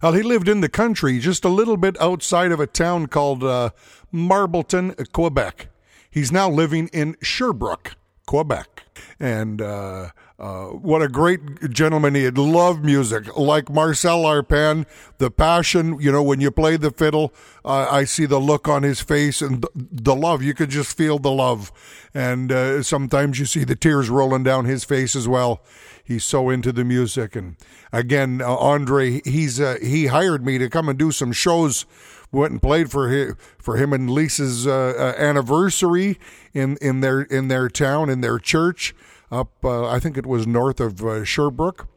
well, 0.01 0.13
he 0.13 0.23
lived 0.23 0.47
in 0.47 0.61
the 0.61 0.69
country, 0.69 1.19
just 1.19 1.43
a 1.43 1.49
little 1.49 1.77
bit 1.77 1.99
outside 2.01 2.51
of 2.51 2.59
a 2.59 2.67
town 2.67 3.07
called 3.07 3.43
uh, 3.43 3.71
Marbleton, 4.11 4.95
Quebec. 5.11 5.67
He's 6.09 6.31
now 6.31 6.49
living 6.49 6.89
in 6.93 7.15
Sherbrooke, 7.21 7.95
Quebec. 8.25 8.83
And 9.19 9.61
uh, 9.61 10.09
uh, 10.39 10.67
what 10.67 11.01
a 11.01 11.09
great 11.09 11.69
gentleman 11.69 12.15
he 12.15 12.23
had. 12.23 12.37
Loved 12.37 12.83
music. 12.83 13.35
Like 13.35 13.69
Marcel 13.69 14.23
Arpan, 14.23 14.85
the 15.17 15.29
passion, 15.29 15.99
you 15.99 16.11
know, 16.11 16.23
when 16.23 16.39
you 16.39 16.49
play 16.49 16.77
the 16.77 16.91
fiddle, 16.91 17.33
uh, 17.65 17.87
I 17.91 18.05
see 18.05 18.25
the 18.25 18.39
look 18.39 18.67
on 18.67 18.83
his 18.83 19.01
face 19.01 19.41
and 19.41 19.65
the 19.75 20.15
love. 20.15 20.41
You 20.41 20.53
could 20.53 20.69
just 20.69 20.95
feel 20.95 21.19
the 21.19 21.31
love. 21.31 21.73
And 22.13 22.51
uh, 22.51 22.83
sometimes 22.83 23.37
you 23.37 23.45
see 23.45 23.65
the 23.65 23.75
tears 23.75 24.09
rolling 24.09 24.43
down 24.43 24.65
his 24.65 24.85
face 24.85 25.15
as 25.15 25.27
well 25.27 25.61
he's 26.09 26.25
so 26.25 26.49
into 26.49 26.73
the 26.73 26.83
music. 26.83 27.37
And 27.37 27.55
again, 27.93 28.41
uh, 28.41 28.55
Andre, 28.57 29.21
he's 29.23 29.61
uh, 29.61 29.77
he 29.81 30.07
hired 30.07 30.45
me 30.45 30.57
to 30.57 30.69
come 30.69 30.89
and 30.89 30.99
do 30.99 31.13
some 31.13 31.31
shows. 31.31 31.85
Went 32.31 32.51
and 32.51 32.61
played 32.61 32.91
for 32.91 33.09
him, 33.09 33.37
for 33.57 33.77
him 33.77 33.93
and 33.93 34.09
Lisa's 34.09 34.67
uh, 34.67 34.71
uh, 34.71 35.13
anniversary 35.17 36.19
in, 36.53 36.77
in 36.81 36.99
their 36.99 37.21
in 37.21 37.47
their 37.47 37.69
town 37.69 38.09
in 38.09 38.21
their 38.21 38.37
church 38.37 38.93
up. 39.31 39.53
Uh, 39.63 39.87
I 39.87 39.99
think 39.99 40.17
it 40.17 40.25
was 40.25 40.45
north 40.45 40.79
of 40.79 41.01
uh, 41.01 41.23
Sherbrooke. 41.23 41.87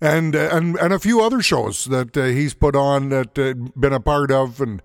And, 0.00 0.34
and 0.34 0.76
and 0.76 0.92
a 0.92 0.98
few 0.98 1.20
other 1.20 1.40
shows 1.40 1.84
that 1.84 2.16
he's 2.16 2.54
put 2.54 2.74
on 2.74 3.08
that 3.10 3.34
been 3.34 3.92
a 3.92 4.00
part 4.00 4.32
of 4.32 4.60
and 4.60 4.82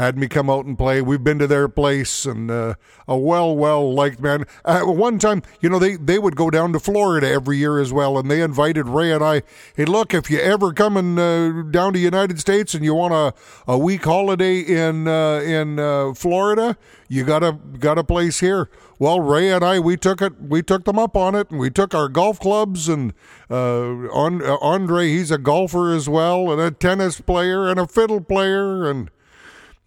had 0.00 0.18
me 0.18 0.28
come 0.28 0.50
out 0.50 0.64
and 0.64 0.76
play. 0.76 1.02
We've 1.02 1.22
been 1.22 1.38
to 1.38 1.46
their 1.46 1.68
place 1.68 2.24
and 2.24 2.50
uh, 2.50 2.74
a 3.06 3.16
well, 3.16 3.56
well 3.56 3.92
liked 3.92 4.20
man. 4.20 4.46
At 4.64 4.86
one 4.86 5.18
time, 5.18 5.42
you 5.60 5.68
know, 5.68 5.78
they, 5.78 5.96
they 5.96 6.18
would 6.18 6.36
go 6.36 6.50
down 6.50 6.72
to 6.72 6.80
Florida 6.80 7.28
every 7.28 7.58
year 7.58 7.78
as 7.78 7.92
well, 7.92 8.18
and 8.18 8.30
they 8.30 8.40
invited 8.42 8.88
Ray 8.88 9.12
and 9.12 9.22
I. 9.22 9.42
Hey, 9.76 9.84
look, 9.84 10.14
if 10.14 10.30
you 10.30 10.38
ever 10.38 10.72
coming 10.72 11.18
uh, 11.18 11.62
down 11.70 11.92
to 11.92 11.98
United 11.98 12.40
States 12.40 12.74
and 12.74 12.84
you 12.84 12.94
want 12.94 13.14
a, 13.14 13.34
a 13.70 13.78
week 13.78 14.04
holiday 14.04 14.60
in 14.60 15.06
uh, 15.06 15.40
in 15.40 15.78
uh, 15.78 16.14
Florida, 16.14 16.76
you 17.08 17.24
got 17.24 17.42
a 17.42 17.52
got 17.52 17.98
a 17.98 18.04
place 18.04 18.40
here. 18.40 18.70
Well, 18.98 19.20
Ray 19.20 19.50
and 19.50 19.64
I, 19.64 19.80
we 19.80 19.96
took 19.96 20.20
it, 20.20 20.40
we 20.40 20.62
took 20.62 20.84
them 20.84 20.98
up 20.98 21.16
on 21.16 21.34
it, 21.34 21.50
and 21.50 21.58
we 21.58 21.70
took 21.70 21.94
our 21.94 22.08
golf 22.08 22.38
clubs. 22.38 22.88
And 22.88 23.14
uh, 23.50 24.08
Andre, 24.12 25.08
he's 25.08 25.30
a 25.30 25.38
golfer 25.38 25.92
as 25.92 26.08
well, 26.08 26.52
and 26.52 26.60
a 26.60 26.70
tennis 26.70 27.20
player, 27.20 27.68
and 27.68 27.80
a 27.80 27.86
fiddle 27.86 28.20
player, 28.20 28.88
and 28.90 29.10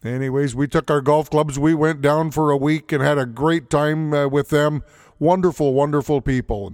Anyways, 0.03 0.53
we 0.53 0.67
took 0.67 0.91
our 0.91 1.01
golf 1.01 1.29
clubs. 1.29 1.57
We 1.57 1.73
went 1.73 2.01
down 2.01 2.31
for 2.31 2.51
a 2.51 2.57
week 2.57 2.91
and 2.91 3.01
had 3.01 3.17
a 3.17 3.25
great 3.25 3.69
time 3.69 4.13
uh, 4.13 4.27
with 4.27 4.49
them. 4.49 4.83
Wonderful, 5.17 5.73
wonderful 5.73 6.21
people. 6.21 6.73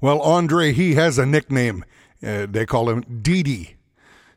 Well, 0.00 0.20
Andre, 0.22 0.72
he 0.72 0.94
has 0.94 1.18
a 1.18 1.26
nickname. 1.26 1.84
Uh, 2.22 2.46
they 2.48 2.64
call 2.64 2.88
him 2.88 3.20
Didi. 3.22 3.76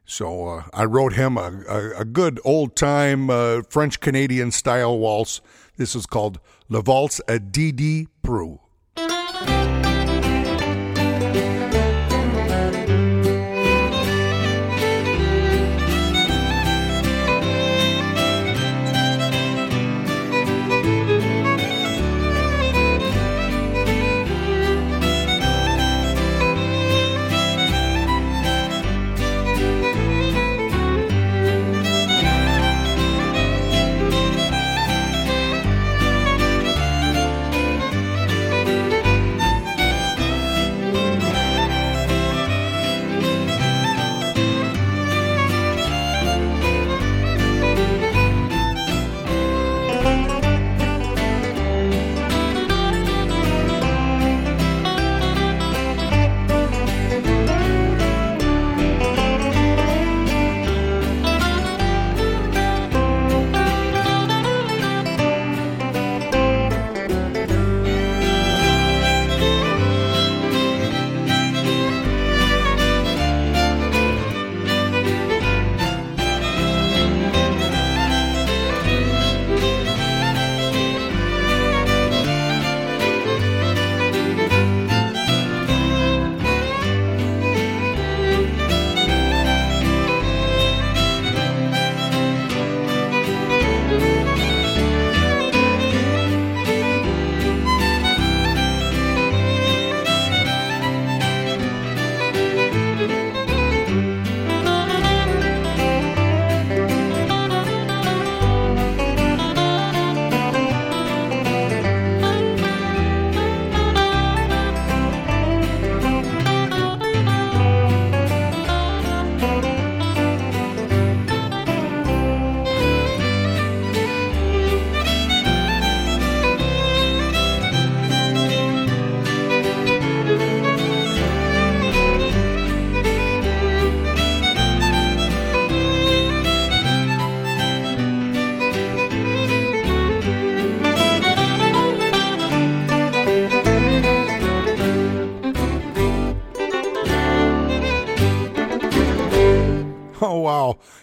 So 0.05 0.47
uh, 0.47 0.63
I 0.73 0.85
wrote 0.85 1.13
him 1.13 1.37
a, 1.37 1.63
a, 1.69 2.01
a 2.01 2.05
good 2.05 2.39
old 2.43 2.75
time 2.75 3.29
uh, 3.29 3.61
French 3.69 3.99
Canadian 3.99 4.51
style 4.51 4.97
waltz. 4.97 5.39
This 5.77 5.95
is 5.95 6.05
called 6.05 6.39
Le 6.67 6.81
Valse 6.81 7.21
à 7.27 7.39
Didi 7.51 8.07
Proulx. 8.23 8.60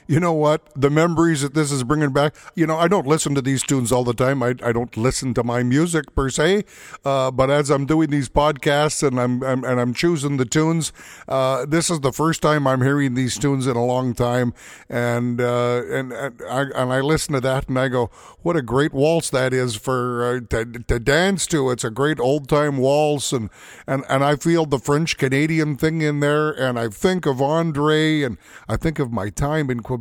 You 0.09 0.21
know 0.21 0.33
what? 0.33 0.63
The 0.75 0.89
memories 0.89 1.43
that 1.43 1.53
this 1.53 1.71
is 1.71 1.85
bringing 1.85 2.15
back. 2.15 2.35
You 2.55 2.67
know, 2.67 2.79
I 2.79 2.89
don't 2.89 3.07
listen 3.07 3.35
to 3.35 3.43
these 3.43 3.63
tunes 3.63 3.93
all 3.93 4.05
the 4.05 4.15
time. 4.15 4.43
I, 4.43 4.55
I 4.65 4.73
don't 4.73 4.97
listen 4.97 5.35
to 5.35 5.45
my 5.45 5.63
music 5.63 6.15
per 6.15 6.31
se. 6.31 6.65
Uh, 7.05 7.31
but 7.31 7.51
as 7.51 7.69
I'm 7.69 7.85
doing 7.85 8.09
these 8.09 8.31
podcasts 8.31 9.07
and 9.07 9.21
I'm, 9.21 9.45
I'm 9.45 9.65
and 9.65 9.79
I'm 9.79 9.93
choosing 9.93 10.39
the 10.39 10.47
tunes, 10.47 10.95
uh, 11.29 11.67
this 11.67 11.91
is 11.91 12.01
the 12.01 12.11
first 12.11 12.41
time 12.41 12.67
I'm 12.67 12.81
hearing 12.81 13.13
these 13.13 13.39
tunes 13.39 13.67
in 13.67 13.77
a 13.77 13.85
long 13.85 14.15
time. 14.15 14.55
And 14.89 15.43
uh, 15.43 15.83
and 15.91 16.11
and 16.15 16.41
I 16.49 16.63
and 16.75 16.91
I 16.91 17.01
listen 17.03 17.35
to 17.35 17.41
that 17.43 17.69
and 17.69 17.79
I 17.79 17.89
go, 17.89 18.11
what 18.41 18.57
a 18.57 18.63
great 18.63 18.95
waltz 18.95 19.29
that 19.29 19.53
is 19.53 19.77
for 19.77 20.25
uh, 20.25 20.41
to, 20.49 20.65
to 20.65 20.99
dance 20.99 21.47
to. 21.49 21.71
It's 21.71 21.85
a 21.85 21.91
great 21.91 22.19
old 22.19 22.49
time 22.49 22.79
waltz, 22.79 23.31
and 23.31 23.51
and 23.87 24.05
and 24.09 24.25
I 24.25 24.37
feel 24.37 24.65
the 24.65 24.79
French 24.79 25.19
Canadian 25.19 25.77
thing 25.77 26.01
in 26.01 26.21
there, 26.21 26.51
and 26.51 26.79
I 26.79 26.89
think 26.89 27.27
of 27.27 27.43
Andre, 27.43 28.23
and 28.23 28.39
I 28.67 28.79
think 28.79 28.99
of 28.99 29.13
my 29.13 29.29
time 29.29 29.69
in 29.69 29.81
Quebec. 29.81 29.98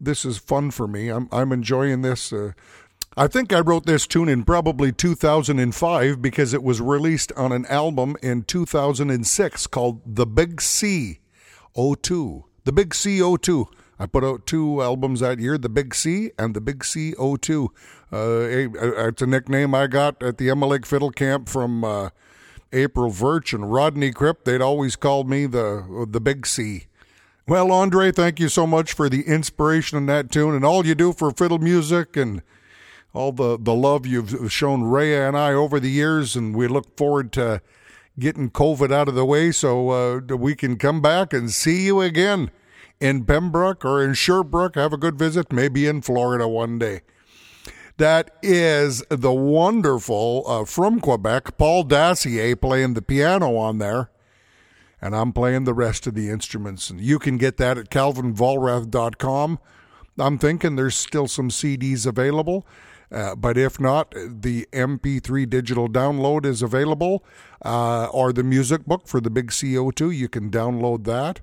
This 0.00 0.24
is 0.24 0.38
fun 0.38 0.70
for 0.70 0.88
me. 0.88 1.08
I'm 1.08 1.28
I'm 1.30 1.52
enjoying 1.52 2.02
this. 2.02 2.32
Uh, 2.32 2.52
I 3.16 3.26
think 3.26 3.52
I 3.52 3.60
wrote 3.60 3.84
this 3.84 4.06
tune 4.06 4.28
in 4.28 4.42
probably 4.42 4.90
2005 4.90 6.22
because 6.22 6.54
it 6.54 6.62
was 6.62 6.80
released 6.80 7.30
on 7.36 7.52
an 7.52 7.66
album 7.66 8.16
in 8.22 8.42
2006 8.44 9.66
called 9.66 10.00
The 10.06 10.26
Big 10.26 10.62
C 10.62 11.20
02. 11.76 12.44
The 12.64 12.72
Big 12.72 12.94
C 12.94 13.20
02. 13.20 13.68
I 13.98 14.06
put 14.06 14.24
out 14.24 14.46
two 14.46 14.80
albums 14.80 15.20
that 15.20 15.38
year, 15.38 15.58
The 15.58 15.68
Big 15.68 15.94
C 15.94 16.30
and 16.38 16.54
The 16.54 16.62
Big 16.62 16.84
C 16.84 17.12
02. 17.12 17.70
Uh, 18.10 18.16
it's 18.18 19.22
a 19.22 19.26
nickname 19.26 19.74
I 19.74 19.88
got 19.88 20.22
at 20.22 20.38
the 20.38 20.48
Emma 20.48 20.66
Lake 20.66 20.86
Fiddle 20.86 21.10
Camp 21.10 21.50
from 21.50 21.84
uh, 21.84 22.10
April 22.72 23.10
Verch 23.10 23.52
and 23.52 23.70
Rodney 23.70 24.10
Kripp. 24.10 24.44
They'd 24.44 24.62
always 24.62 24.96
called 24.96 25.28
me 25.28 25.44
the, 25.44 26.06
the 26.08 26.20
Big 26.20 26.46
C. 26.46 26.86
Well, 27.48 27.72
Andre, 27.72 28.12
thank 28.12 28.38
you 28.38 28.48
so 28.48 28.68
much 28.68 28.92
for 28.92 29.08
the 29.08 29.22
inspiration 29.22 29.98
in 29.98 30.06
that 30.06 30.30
tune 30.30 30.54
and 30.54 30.64
all 30.64 30.86
you 30.86 30.94
do 30.94 31.12
for 31.12 31.32
fiddle 31.32 31.58
music 31.58 32.16
and 32.16 32.40
all 33.12 33.32
the, 33.32 33.58
the 33.60 33.74
love 33.74 34.06
you've 34.06 34.52
shown 34.52 34.84
Rhea 34.84 35.26
and 35.26 35.36
I 35.36 35.52
over 35.52 35.80
the 35.80 35.90
years. 35.90 36.36
And 36.36 36.54
we 36.54 36.68
look 36.68 36.96
forward 36.96 37.32
to 37.32 37.60
getting 38.16 38.48
COVID 38.48 38.92
out 38.92 39.08
of 39.08 39.16
the 39.16 39.24
way 39.24 39.50
so 39.50 39.90
uh, 39.90 40.20
we 40.36 40.54
can 40.54 40.76
come 40.76 41.00
back 41.00 41.32
and 41.32 41.50
see 41.50 41.84
you 41.84 42.00
again 42.00 42.52
in 43.00 43.24
Pembroke 43.24 43.84
or 43.84 44.04
in 44.04 44.14
Sherbrooke. 44.14 44.76
Have 44.76 44.92
a 44.92 44.96
good 44.96 45.18
visit, 45.18 45.52
maybe 45.52 45.88
in 45.88 46.00
Florida 46.00 46.46
one 46.46 46.78
day. 46.78 47.00
That 47.96 48.30
is 48.40 49.02
the 49.10 49.32
wonderful, 49.32 50.44
uh, 50.46 50.64
from 50.64 51.00
Quebec, 51.00 51.58
Paul 51.58 51.82
Dacier 51.82 52.54
playing 52.54 52.94
the 52.94 53.02
piano 53.02 53.56
on 53.56 53.78
there. 53.78 54.11
And 55.02 55.14
I'm 55.16 55.32
playing 55.32 55.64
the 55.64 55.74
rest 55.74 56.06
of 56.06 56.14
the 56.14 56.30
instruments. 56.30 56.88
And 56.88 57.00
you 57.00 57.18
can 57.18 57.36
get 57.36 57.56
that 57.58 57.76
at 57.76 57.90
calvinvollrath.com. 57.90 59.58
I'm 60.18 60.38
thinking 60.38 60.76
there's 60.76 60.96
still 60.96 61.26
some 61.26 61.50
CDs 61.50 62.06
available. 62.06 62.64
Uh, 63.10 63.34
but 63.34 63.58
if 63.58 63.78
not, 63.78 64.14
the 64.14 64.66
MP3 64.72 65.48
digital 65.50 65.86
download 65.88 66.46
is 66.46 66.62
available, 66.62 67.22
uh, 67.62 68.06
or 68.06 68.32
the 68.32 68.42
music 68.42 68.86
book 68.86 69.06
for 69.06 69.20
the 69.20 69.28
big 69.28 69.50
CO2. 69.50 70.16
You 70.16 70.30
can 70.30 70.50
download 70.50 71.04
that, 71.04 71.40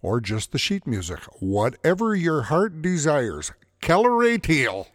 or 0.00 0.20
just 0.20 0.50
the 0.50 0.58
sheet 0.58 0.84
music. 0.84 1.20
Whatever 1.38 2.16
your 2.16 2.42
heart 2.42 2.82
desires. 2.82 3.52
Keller 3.80 4.24
A. 4.24 4.38
Teal. 4.38 4.88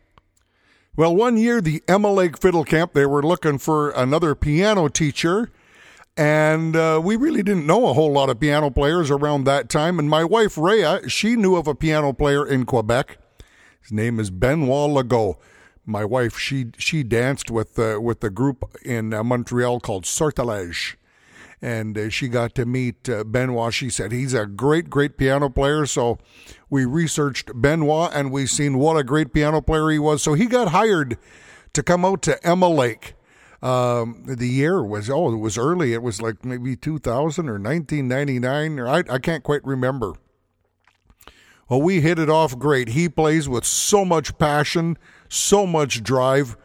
Well, 0.98 1.16
one 1.16 1.38
year, 1.38 1.62
the 1.62 1.82
Emma 1.88 2.12
Lake 2.12 2.38
Fiddle 2.38 2.66
Camp, 2.66 2.94
they 2.94 3.06
were 3.06 3.24
looking 3.24 3.58
for 3.58 3.92
another 3.92 4.36
piano 4.36 4.90
teacher. 4.90 5.50
And 6.18 6.76
uh, 6.76 7.00
we 7.04 7.16
really 7.16 7.44
didn't 7.44 7.68
know 7.68 7.88
a 7.88 7.94
whole 7.94 8.12
lot 8.12 8.30
of 8.30 8.40
piano 8.40 8.72
players 8.72 9.12
around 9.12 9.44
that 9.44 9.70
time. 9.70 10.00
And 10.00 10.10
my 10.10 10.24
wife, 10.24 10.58
Rhea, 10.58 11.08
she 11.08 11.36
knew 11.36 11.56
of 11.56 11.68
a 11.68 11.76
piano 11.76 12.12
player 12.12 12.46
in 12.46 12.66
Quebec. 12.66 13.20
His 13.82 13.92
name 13.92 14.20
is 14.20 14.32
Benoit 14.32 14.90
Legault 14.90 15.38
my 15.88 16.04
wife 16.04 16.38
she 16.38 16.68
she 16.78 17.02
danced 17.02 17.50
with 17.50 17.80
uh, 17.80 18.00
with 18.00 18.24
a 18.24 18.30
group 18.30 18.70
in 18.84 19.14
uh, 19.14 19.24
Montreal 19.24 19.80
called 19.80 20.06
Sortilege, 20.06 20.98
and 21.62 21.98
uh, 21.98 22.10
she 22.10 22.28
got 22.28 22.54
to 22.56 22.66
meet 22.66 23.10
uh, 23.10 23.24
Benoit. 23.24 23.74
She 23.74 23.90
said 23.90 24.12
he's 24.12 24.34
a 24.34 24.46
great 24.46 24.90
great 24.90 25.18
piano 25.18 25.50
player. 25.50 25.86
So 25.86 26.20
we 26.70 26.86
researched 26.86 27.50
Benoit 27.60 28.12
and 28.14 28.32
we 28.32 28.46
seen 28.46 28.78
what 28.78 28.98
a 28.98 29.04
great 29.04 29.34
piano 29.34 29.62
player 29.62 29.90
he 29.90 30.00
was. 30.00 30.22
So 30.22 30.34
he 30.34 30.46
got 30.46 30.70
hired 30.70 31.18
to 31.74 31.82
come 31.82 32.04
out 32.04 32.22
to 32.24 32.46
Emma 32.46 32.68
Lake. 32.70 33.14
Um, 33.62 34.24
the 34.28 34.48
year 34.48 34.84
was 34.84 35.10
oh 35.10 35.34
it 35.34 35.38
was 35.38 35.58
early. 35.58 35.94
It 35.94 36.04
was 36.04 36.22
like 36.22 36.46
maybe 36.46 36.76
2000 36.76 37.50
or 37.50 37.54
1999 37.54 38.80
or 38.80 38.88
I 38.88 39.04
I 39.10 39.20
can't 39.20 39.44
quite 39.44 39.66
remember. 39.66 40.14
Well, 41.70 41.82
we 41.82 42.00
hit 42.00 42.18
it 42.18 42.30
off 42.30 42.58
great. 42.58 42.90
He 42.90 43.10
plays 43.10 43.50
with 43.50 43.66
so 43.66 44.06
much 44.06 44.38
passion 44.38 44.98
so 45.30 45.66
much 45.66 46.04
drive. 46.04 46.58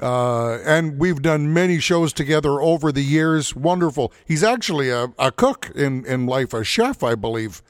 Uh, 0.00 0.58
and 0.66 0.98
we've 0.98 1.22
done 1.22 1.52
many 1.54 1.78
shows 1.78 2.12
together 2.12 2.60
over 2.60 2.92
the 2.92 3.02
years. 3.02 3.56
Wonderful. 3.56 4.12
He's 4.26 4.42
actually 4.42 4.90
a, 4.90 5.08
a 5.18 5.32
cook 5.32 5.70
in, 5.74 6.04
in 6.04 6.26
life, 6.26 6.52
a 6.52 6.64
chef, 6.64 7.02
I 7.02 7.14
believe. 7.14 7.62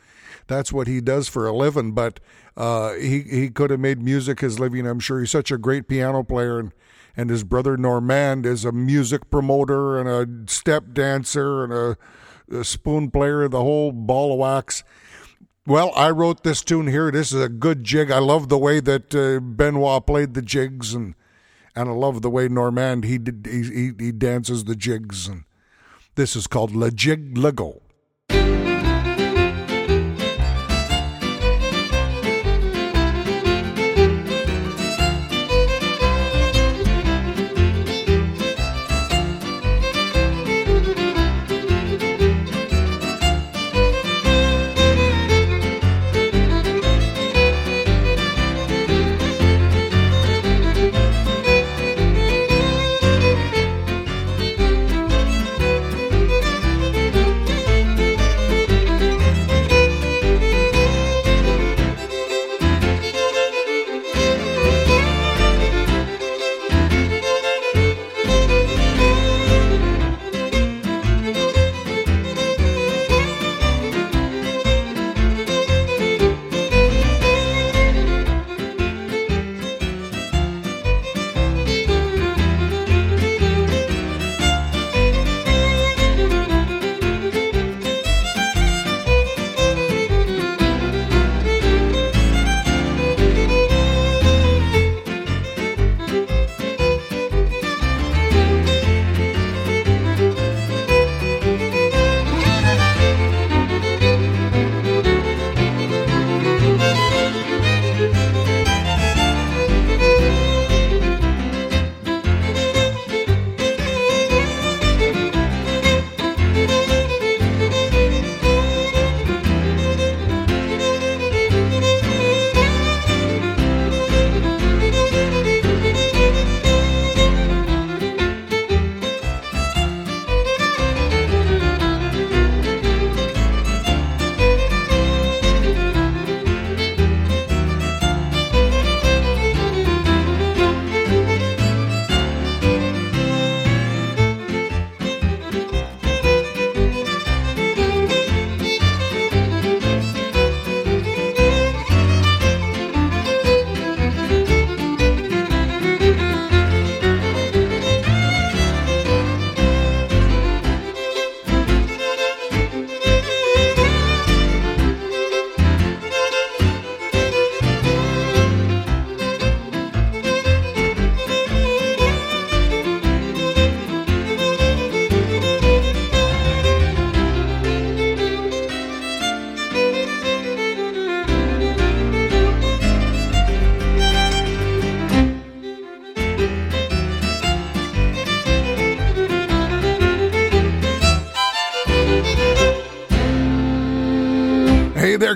That's 0.48 0.72
what 0.72 0.86
he 0.86 1.00
does 1.00 1.28
for 1.28 1.46
a 1.46 1.52
living. 1.52 1.92
But 1.92 2.18
uh, 2.56 2.94
he 2.94 3.20
he 3.22 3.50
could 3.50 3.70
have 3.70 3.80
made 3.80 4.00
music 4.00 4.40
his 4.40 4.58
living. 4.58 4.86
I'm 4.86 5.00
sure 5.00 5.20
he's 5.20 5.30
such 5.30 5.50
a 5.50 5.58
great 5.58 5.88
piano 5.88 6.22
player, 6.22 6.58
and 6.58 6.72
and 7.16 7.30
his 7.30 7.44
brother 7.44 7.76
Normand 7.76 8.44
is 8.44 8.64
a 8.64 8.72
music 8.72 9.30
promoter 9.30 9.98
and 9.98 10.08
a 10.08 10.50
step 10.50 10.92
dancer 10.92 11.64
and 11.64 11.72
a, 11.72 12.58
a 12.58 12.64
spoon 12.64 13.10
player, 13.10 13.48
the 13.48 13.62
whole 13.62 13.92
ball 13.92 14.32
of 14.32 14.38
wax. 14.38 14.84
Well, 15.66 15.92
I 15.96 16.10
wrote 16.10 16.44
this 16.44 16.62
tune 16.62 16.86
here. 16.86 17.10
This 17.10 17.32
is 17.32 17.42
a 17.42 17.48
good 17.48 17.82
jig. 17.82 18.10
I 18.10 18.18
love 18.18 18.48
the 18.48 18.58
way 18.58 18.78
that 18.80 19.14
uh, 19.14 19.40
Benoit 19.40 20.06
played 20.06 20.34
the 20.34 20.42
jigs, 20.42 20.94
and 20.94 21.14
and 21.74 21.88
I 21.88 21.92
love 21.92 22.22
the 22.22 22.30
way 22.30 22.48
Normand 22.48 23.04
he 23.04 23.18
did 23.18 23.46
he, 23.50 23.62
he, 23.62 23.92
he 23.98 24.12
dances 24.12 24.64
the 24.64 24.76
jigs. 24.76 25.26
And 25.26 25.44
this 26.14 26.36
is 26.36 26.46
called 26.46 26.76
Le 26.76 26.92
Jig 26.92 27.34
Legault. 27.34 27.80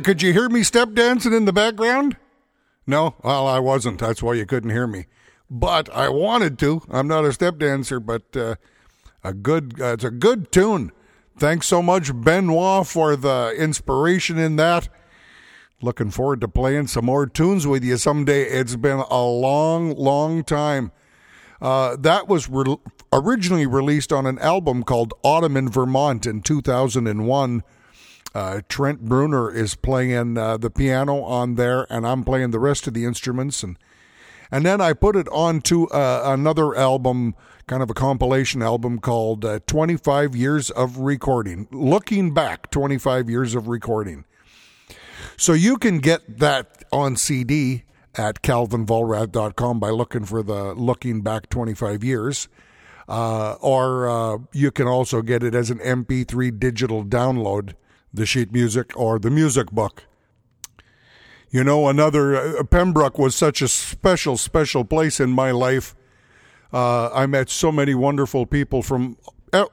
There, 0.01 0.15
could 0.15 0.23
you 0.23 0.33
hear 0.33 0.49
me 0.49 0.63
step 0.63 0.93
dancing 0.95 1.33
in 1.33 1.45
the 1.45 1.53
background? 1.53 2.17
No? 2.87 3.15
Well, 3.23 3.47
I 3.47 3.59
wasn't. 3.59 4.01
That's 4.01 4.23
why 4.23 4.35
you 4.35 4.47
couldn't 4.47 4.71
hear 4.71 4.87
me. 4.87 5.07
But 5.51 5.91
I 5.95 6.09
wanted 6.09 6.59
to. 6.61 6.83
I'm 6.91 7.09
not 7.09 7.25
a 7.25 7.33
step 7.33 7.59
dancer, 7.59 8.01
but 8.01 8.37
uh, 8.37 8.55
a 9.23 9.35
good 9.35 9.81
uh, 9.81 9.95
it's 9.95 10.05
a 10.05 10.11
good 10.11 10.53
tune. 10.53 10.93
Thanks 11.39 11.67
so 11.67 11.83
much, 11.83 12.13
Benoit, 12.15 12.87
for 12.87 13.17
the 13.17 13.55
inspiration 13.59 14.39
in 14.39 14.57
that. 14.57 14.89
Looking 15.83 16.11
forward 16.11 16.41
to 16.43 16.49
playing 16.49 16.89
some 16.89 17.07
more 17.07 17.27
tunes 17.27 17.67
with 17.67 17.83
you 17.83 17.97
someday. 17.97 18.43
It's 18.45 18.77
been 18.77 19.03
a 19.11 19.25
long, 19.25 19.95
long 19.97 20.45
time. 20.45 20.93
Uh, 21.61 21.97
that 21.97 22.29
was 22.29 22.49
re- 22.49 22.77
originally 23.13 23.67
released 23.67 24.13
on 24.13 24.27
an 24.27 24.39
album 24.39 24.83
called 24.83 25.15
Autumn 25.23 25.57
in 25.57 25.69
Vermont 25.69 26.27
in 26.27 26.43
2001. 26.43 27.63
Uh, 28.35 28.61
Trent 28.69 29.03
Bruner 29.03 29.51
is 29.51 29.75
playing 29.75 30.39
uh, 30.39 30.57
the 30.57 30.71
piano 30.71 31.23
on 31.23 31.57
there, 31.57 31.87
and 31.91 32.07
I'm 32.07 32.25
playing 32.25 32.51
the 32.51 32.61
rest 32.61 32.87
of 32.87 32.95
the 32.95 33.05
instruments. 33.05 33.63
And 33.63 33.77
and 34.53 34.67
then 34.67 34.81
I 34.81 34.93
put 34.93 35.17
it 35.17 35.29
onto 35.29 35.85
uh, 35.87 36.23
another 36.25 36.77
album, 36.77 37.35
kind 37.67 37.83
of 37.83 37.91
a 37.91 37.95
compilation 37.95 38.63
album 38.63 38.99
called 38.99 39.45
uh, 39.45 39.61
25 39.67 40.35
Years 40.35 40.71
of 40.71 40.99
Recording. 40.99 41.69
Looking 41.71 42.35
back, 42.35 42.71
25 42.71 43.31
years 43.31 43.55
of 43.55 43.69
recording. 43.69 44.25
So 45.37 45.53
you 45.53 45.77
can 45.77 45.99
get 45.99 46.39
that 46.39 46.85
on 46.93 47.17
CD 47.17 47.85
at 48.17 48.43
calvinvollrath.com 48.43 49.79
by 49.79 49.91
looking 49.91 50.25
for 50.25 50.43
the 50.43 50.75
Looking 50.75 51.21
Back 51.21 51.49
25 51.49 52.03
Years. 52.03 52.49
Uh, 53.09 53.55
or 53.61 54.09
uh, 54.09 54.39
you 54.53 54.71
can 54.71 54.87
also 54.87 55.23
get 55.23 55.43
it 55.43 55.55
as 55.55 55.71
an 55.71 55.79
MP3 55.79 56.59
digital 56.59 57.05
download, 57.05 57.75
the 58.13 58.27
sheet 58.27 58.53
music 58.53 58.93
or 58.97 59.19
the 59.19 59.31
music 59.31 59.71
book. 59.71 60.05
You 61.51 61.65
know, 61.65 61.89
another 61.89 62.37
uh, 62.37 62.63
Pembroke 62.65 63.19
was 63.19 63.35
such 63.35 63.61
a 63.61 63.69
special, 63.69 64.37
special 64.37 64.85
place 64.85 65.19
in 65.19 65.31
my 65.31 65.51
life. 65.51 65.97
Uh, 66.73 67.11
I 67.11 67.27
met 67.27 67.51
so 67.51 67.73
many 67.73 67.95
wonderful 67.95 68.47
people 68.47 68.83
from 68.83 69.17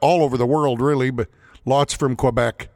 all 0.00 0.22
over 0.24 0.36
the 0.36 0.46
world, 0.46 0.80
really, 0.80 1.10
but 1.10 1.28
lots 1.64 1.94
from 1.94 2.16
Quebec. 2.16 2.68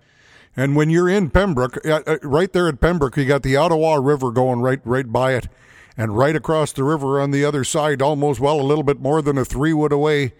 And 0.56 0.76
when 0.76 0.90
you're 0.90 1.08
in 1.08 1.30
Pembroke, 1.30 1.84
uh, 1.84 2.18
right 2.22 2.52
there 2.52 2.68
at 2.68 2.80
Pembroke, 2.80 3.16
you 3.16 3.24
got 3.24 3.42
the 3.42 3.56
Ottawa 3.56 3.94
River 3.94 4.30
going 4.30 4.60
right, 4.60 4.80
right 4.84 5.10
by 5.10 5.34
it, 5.34 5.48
and 5.96 6.16
right 6.16 6.36
across 6.36 6.72
the 6.72 6.84
river 6.84 7.20
on 7.20 7.30
the 7.30 7.44
other 7.44 7.64
side, 7.64 8.02
almost 8.02 8.38
well 8.38 8.60
a 8.60 8.62
little 8.62 8.84
bit 8.84 9.00
more 9.00 9.22
than 9.22 9.38
a 9.38 9.44
three 9.44 9.72
wood 9.72 9.92
away, 9.92 10.34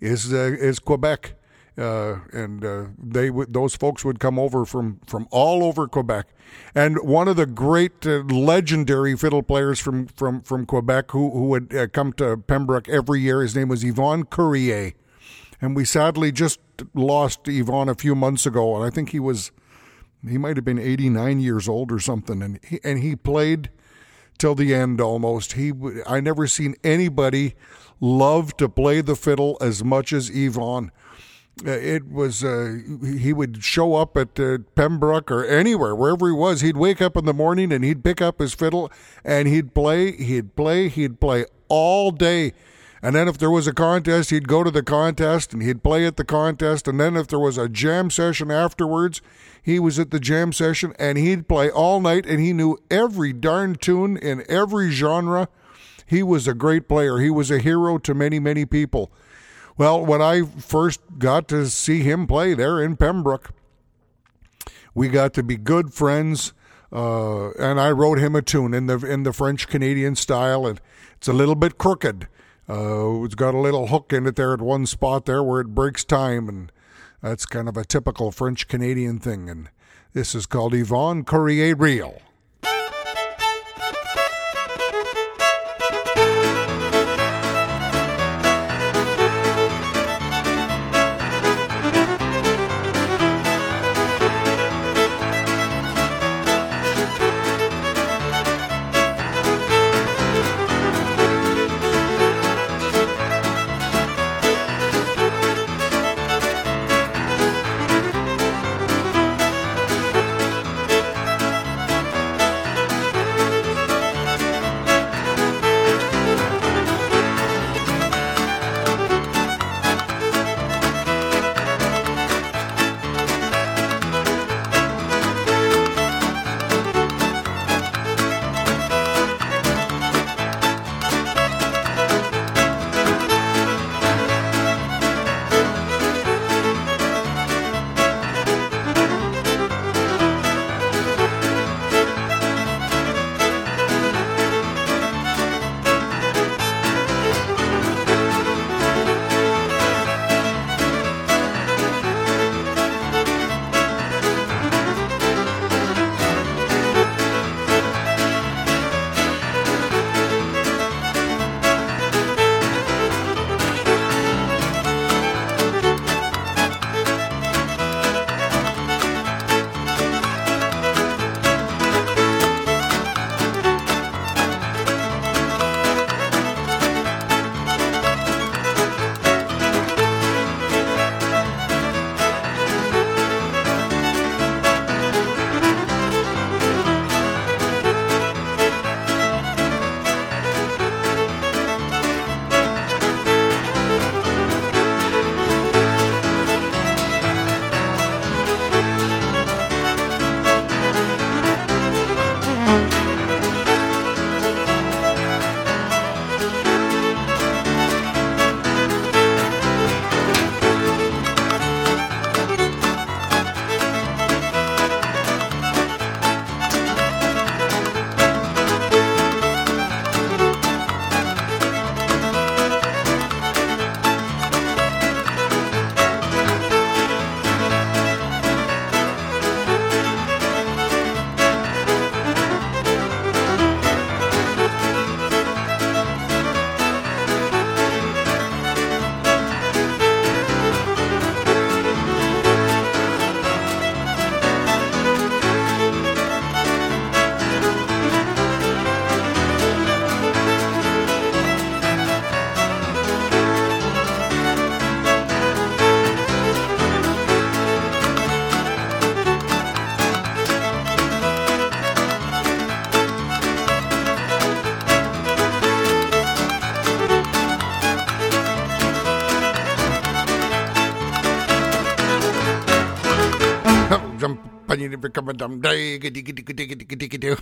is 0.00 0.32
uh, 0.32 0.36
is 0.58 0.78
Quebec. 0.80 1.34
Uh, 1.76 2.20
and 2.34 2.64
uh, 2.64 2.84
they 3.02 3.30
would 3.30 3.54
those 3.54 3.74
folks 3.74 4.04
would 4.04 4.20
come 4.20 4.38
over 4.38 4.66
from 4.66 5.00
from 5.06 5.26
all 5.30 5.64
over 5.64 5.88
Quebec. 5.88 6.26
And 6.74 6.98
one 7.02 7.28
of 7.28 7.36
the 7.36 7.46
great 7.46 8.06
uh, 8.06 8.24
legendary 8.24 9.16
fiddle 9.16 9.42
players 9.42 9.80
from 9.80 10.06
from 10.06 10.42
from 10.42 10.66
Quebec 10.66 11.10
who 11.12 11.30
who 11.30 11.46
would 11.46 11.74
uh, 11.74 11.86
come 11.88 12.12
to 12.14 12.36
Pembroke 12.36 12.90
every 12.90 13.20
year, 13.20 13.40
his 13.40 13.56
name 13.56 13.68
was 13.68 13.84
Yvon 13.84 14.24
Cuillerier, 14.24 14.92
and 15.62 15.74
we 15.74 15.86
sadly 15.86 16.30
just 16.30 16.60
lost 16.92 17.44
Yvon 17.44 17.88
a 17.88 17.94
few 17.94 18.14
months 18.14 18.44
ago, 18.44 18.76
and 18.76 18.84
I 18.84 18.90
think 18.90 19.10
he 19.10 19.20
was 19.20 19.50
he 20.28 20.36
might 20.36 20.56
have 20.56 20.64
been 20.64 20.78
89 20.78 21.40
years 21.40 21.68
old 21.68 21.90
or 21.90 21.98
something, 21.98 22.42
and 22.42 22.60
he, 22.62 22.80
and 22.84 22.98
he 22.98 23.16
played 23.16 23.70
till 24.36 24.54
the 24.54 24.74
end 24.74 25.00
almost. 25.00 25.54
He 25.54 25.72
I 26.06 26.20
never 26.20 26.46
seen 26.46 26.74
anybody 26.84 27.54
love 27.98 28.56
to 28.58 28.68
play 28.68 29.00
the 29.00 29.16
fiddle 29.16 29.56
as 29.62 29.82
much 29.82 30.12
as 30.12 30.28
Yvon 30.28 30.90
it 31.66 32.10
was 32.10 32.44
uh, 32.44 32.78
he 33.02 33.32
would 33.32 33.62
show 33.62 33.94
up 33.94 34.16
at 34.16 34.38
uh, 34.38 34.58
Pembroke 34.74 35.30
or 35.30 35.44
anywhere 35.44 35.94
wherever 35.94 36.26
he 36.26 36.32
was. 36.32 36.60
He'd 36.60 36.76
wake 36.76 37.00
up 37.00 37.16
in 37.16 37.24
the 37.24 37.34
morning 37.34 37.72
and 37.72 37.84
he'd 37.84 38.04
pick 38.04 38.20
up 38.20 38.38
his 38.38 38.54
fiddle 38.54 38.90
and 39.24 39.48
he'd 39.48 39.74
play, 39.74 40.12
he'd 40.12 40.56
play, 40.56 40.88
he'd 40.88 41.20
play 41.20 41.46
all 41.68 42.10
day. 42.10 42.52
And 43.04 43.16
then 43.16 43.26
if 43.26 43.36
there 43.36 43.50
was 43.50 43.66
a 43.66 43.72
contest, 43.72 44.30
he'd 44.30 44.46
go 44.46 44.62
to 44.62 44.70
the 44.70 44.82
contest 44.82 45.52
and 45.52 45.60
he'd 45.60 45.82
play 45.82 46.06
at 46.06 46.16
the 46.16 46.24
contest. 46.24 46.86
And 46.86 47.00
then 47.00 47.16
if 47.16 47.26
there 47.26 47.38
was 47.40 47.58
a 47.58 47.68
jam 47.68 48.10
session 48.10 48.50
afterwards, 48.52 49.20
he 49.60 49.80
was 49.80 49.98
at 49.98 50.12
the 50.12 50.20
jam 50.20 50.52
session 50.52 50.94
and 50.98 51.18
he'd 51.18 51.48
play 51.48 51.68
all 51.68 52.00
night 52.00 52.26
and 52.26 52.40
he 52.40 52.52
knew 52.52 52.78
every 52.90 53.32
darn 53.32 53.74
tune 53.74 54.16
in 54.16 54.44
every 54.48 54.90
genre. 54.90 55.48
He 56.06 56.22
was 56.22 56.46
a 56.46 56.54
great 56.54 56.88
player. 56.88 57.18
He 57.18 57.30
was 57.30 57.50
a 57.50 57.58
hero 57.58 57.98
to 57.98 58.14
many, 58.14 58.38
many 58.38 58.64
people. 58.64 59.10
Well, 59.78 60.04
when 60.04 60.20
I 60.20 60.42
first 60.42 61.00
got 61.18 61.48
to 61.48 61.68
see 61.68 62.00
him 62.00 62.26
play 62.26 62.54
there 62.54 62.82
in 62.82 62.96
Pembroke, 62.96 63.50
we 64.94 65.08
got 65.08 65.32
to 65.34 65.42
be 65.42 65.56
good 65.56 65.92
friends. 65.94 66.52
Uh, 66.92 67.52
and 67.52 67.80
I 67.80 67.90
wrote 67.90 68.18
him 68.18 68.36
a 68.36 68.42
tune 68.42 68.74
in 68.74 68.86
the 68.86 68.98
in 68.98 69.22
the 69.22 69.32
French 69.32 69.66
Canadian 69.66 70.14
style, 70.14 70.66
and 70.66 70.78
it's 71.16 71.26
a 71.28 71.32
little 71.32 71.54
bit 71.54 71.78
crooked. 71.78 72.28
Uh, 72.68 73.24
it's 73.24 73.34
got 73.34 73.54
a 73.54 73.58
little 73.58 73.86
hook 73.86 74.12
in 74.12 74.26
it 74.26 74.36
there 74.36 74.52
at 74.52 74.60
one 74.60 74.84
spot 74.84 75.24
there 75.24 75.42
where 75.42 75.62
it 75.62 75.74
breaks 75.74 76.04
time, 76.04 76.48
and 76.50 76.70
that's 77.22 77.46
kind 77.46 77.68
of 77.68 77.78
a 77.78 77.84
typical 77.84 78.30
French 78.30 78.68
Canadian 78.68 79.18
thing. 79.18 79.48
And 79.48 79.70
this 80.12 80.34
is 80.34 80.44
called 80.44 80.74
Yvon 80.74 81.24
Cuillerier 81.24 81.78
Reel. 81.78 82.20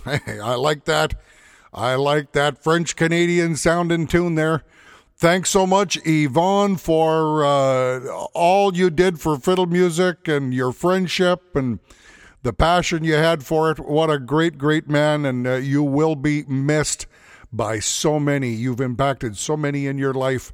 I 0.05 0.55
like 0.55 0.85
that. 0.85 1.15
I 1.73 1.95
like 1.95 2.33
that 2.33 2.63
French 2.63 2.95
Canadian 2.95 3.55
sounding 3.55 4.07
tune 4.07 4.35
there. 4.35 4.63
Thanks 5.15 5.51
so 5.51 5.67
much, 5.67 5.99
Yvon, 5.99 6.79
for 6.79 7.45
uh, 7.45 7.99
all 8.33 8.75
you 8.75 8.89
did 8.89 9.19
for 9.19 9.37
fiddle 9.37 9.67
music 9.67 10.27
and 10.27 10.53
your 10.53 10.71
friendship 10.71 11.55
and 11.55 11.79
the 12.41 12.53
passion 12.53 13.03
you 13.03 13.13
had 13.13 13.43
for 13.43 13.69
it. 13.69 13.79
What 13.79 14.09
a 14.09 14.17
great, 14.17 14.57
great 14.57 14.89
man, 14.89 15.25
and 15.25 15.45
uh, 15.45 15.53
you 15.55 15.83
will 15.83 16.15
be 16.15 16.43
missed 16.43 17.05
by 17.53 17.79
so 17.79 18.19
many. 18.19 18.49
You've 18.49 18.81
impacted 18.81 19.37
so 19.37 19.55
many 19.55 19.85
in 19.85 19.97
your 19.97 20.13
life. 20.13 20.51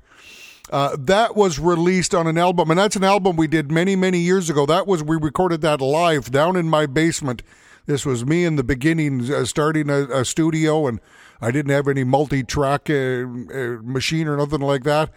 Uh, 0.69 0.95
that 0.99 1.35
was 1.35 1.59
released 1.59 2.13
on 2.13 2.27
an 2.27 2.37
album, 2.37 2.69
and 2.69 2.79
that's 2.79 2.95
an 2.95 3.03
album 3.03 3.37
we 3.37 3.47
did 3.47 3.71
many, 3.71 3.95
many 3.95 4.19
years 4.19 4.49
ago. 4.49 4.65
That 4.65 4.85
was 4.85 5.03
we 5.03 5.15
recorded 5.15 5.61
that 5.61 5.79
live 5.81 6.31
down 6.31 6.55
in 6.55 6.69
my 6.69 6.85
basement. 6.85 7.41
This 7.85 8.05
was 8.05 8.25
me 8.25 8.43
in 8.43 8.57
the 8.57 8.63
beginning, 8.63 9.31
uh, 9.31 9.45
starting 9.45 9.89
a, 9.89 10.03
a, 10.09 10.25
studio, 10.25 10.87
and 10.87 10.99
I 11.39 11.51
didn't 11.51 11.71
have 11.71 11.87
any 11.87 12.03
multi-track 12.03 12.89
uh, 12.89 12.93
uh, 12.93 13.77
machine 13.81 14.27
or 14.27 14.35
nothing 14.35 14.59
like 14.59 14.83
that. 14.83 15.09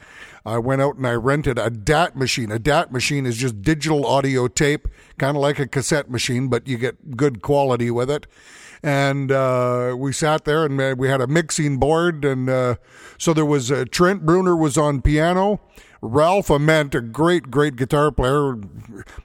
I 0.47 0.59
went 0.59 0.81
out 0.81 0.97
and 0.97 1.07
I 1.07 1.15
rented 1.15 1.59
a 1.59 1.69
DAT 1.69 2.15
machine. 2.15 2.53
A 2.53 2.61
DAT 2.61 2.93
machine 2.93 3.27
is 3.27 3.37
just 3.37 3.61
digital 3.61 4.07
audio 4.07 4.47
tape, 4.47 4.87
kind 5.19 5.37
of 5.37 5.43
like 5.43 5.59
a 5.59 5.67
cassette 5.67 6.09
machine, 6.11 6.47
but 6.47 6.69
you 6.69 6.79
get 6.79 7.17
good 7.17 7.43
quality 7.43 7.91
with 7.91 8.09
it 8.09 8.29
and 8.83 9.31
uh, 9.31 9.95
we 9.99 10.13
sat 10.13 10.45
there 10.45 10.65
and 10.65 10.81
uh, 10.81 10.95
we 10.97 11.09
had 11.09 11.21
a 11.21 11.27
mixing 11.27 11.79
board, 11.79 12.25
and 12.25 12.49
uh, 12.49 12.77
so 13.19 13.33
there 13.35 13.45
was 13.45 13.71
uh, 13.71 13.85
Trent 13.91 14.25
Bruner 14.25 14.57
was 14.57 14.79
on 14.79 15.03
piano. 15.03 15.61
Ralph 16.03 16.49
Ament, 16.49 16.95
a 16.95 17.01
great, 17.01 17.51
great 17.51 17.77
guitar 17.77 18.11
player. 18.11 18.57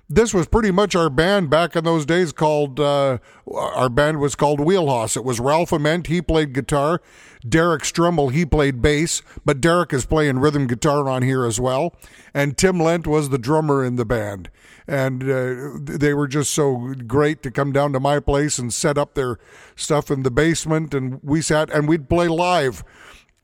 This 0.10 0.34
was 0.34 0.48
pretty 0.48 0.72
much 0.72 0.96
our 0.96 1.10
band 1.10 1.50
back 1.50 1.76
in 1.76 1.84
those 1.84 2.06
days. 2.06 2.32
Called 2.32 2.80
uh, 2.80 3.20
our 3.48 3.90
band 3.90 4.20
was 4.20 4.36
called 4.36 4.60
Wheelhouse. 4.60 5.16
It 5.16 5.24
was 5.24 5.40
Ralph 5.40 5.72
Ament. 5.72 6.08
He 6.08 6.22
played 6.22 6.54
guitar. 6.54 7.02
Derek 7.48 7.84
Strummel, 7.84 8.32
he 8.32 8.46
played 8.46 8.82
bass, 8.82 9.22
but 9.46 9.62
Derek 9.62 9.94
is 9.94 10.06
playing 10.06 10.40
rhythm 10.40 10.66
guitar 10.66 11.08
on 11.08 11.22
here 11.22 11.46
as 11.46 11.60
well. 11.60 11.96
And 12.34 12.58
Tim 12.58 12.80
Lent 12.80 13.06
was 13.06 13.30
the 13.30 13.38
drummer 13.38 13.86
in 13.86 13.98
the 13.98 14.06
band 14.06 14.50
and 14.88 15.24
uh, 15.24 15.72
they 15.80 16.14
were 16.14 16.28
just 16.28 16.52
so 16.52 16.94
great 17.08 17.42
to 17.44 17.52
come 17.52 17.72
down 17.72 17.94
to 17.94 18.00
my 18.00 18.20
place 18.20 18.60
and 18.60 18.74
set 18.74 18.98
up 18.98 19.16
their 19.16 19.38
stuff 19.76 20.12
in 20.12 20.24
the 20.24 20.32
basement, 20.32 20.94
and 20.94 21.20
we 21.24 21.42
sat 21.42 21.70
and 21.72 21.88
we'd 21.88 22.10
play 22.10 22.28
live. 22.28 22.84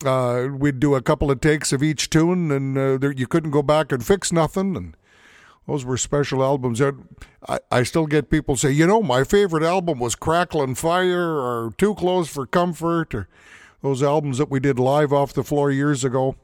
Uh, 0.04 0.50
we'd 0.52 0.80
do 0.80 0.96
a 0.96 1.02
couple 1.02 1.30
of 1.30 1.42
takes 1.42 1.72
of 1.72 1.84
each 1.84 2.10
tune, 2.10 2.52
and 2.52 2.78
uh, 2.78 2.98
there, 2.98 3.12
you 3.12 3.28
couldn't 3.28 3.52
go 3.52 3.62
back 3.62 3.92
and 3.92 4.06
fix 4.06 4.32
nothing. 4.32 4.76
And 4.76 4.98
those 5.68 5.86
were 5.86 5.98
special 5.98 6.44
albums. 6.44 6.82
I, 6.82 7.60
I 7.72 7.84
still 7.84 8.08
get 8.08 8.30
people 8.30 8.56
say, 8.56 8.72
you 8.72 8.88
know, 8.88 9.02
my 9.02 9.24
favorite 9.24 9.64
album 9.64 10.00
was 10.00 10.16
Crackling 10.16 10.76
Fire 10.76 11.38
or 11.38 11.74
Too 11.78 11.96
Close 11.96 12.28
for 12.28 12.46
Comfort 12.46 13.14
or 13.14 13.28
those 13.82 14.04
albums 14.04 14.38
that 14.38 14.50
we 14.50 14.60
did 14.60 14.80
live 14.80 15.14
off 15.14 15.34
the 15.34 15.44
floor 15.44 15.72
years 15.72 16.04
ago. 16.04 16.36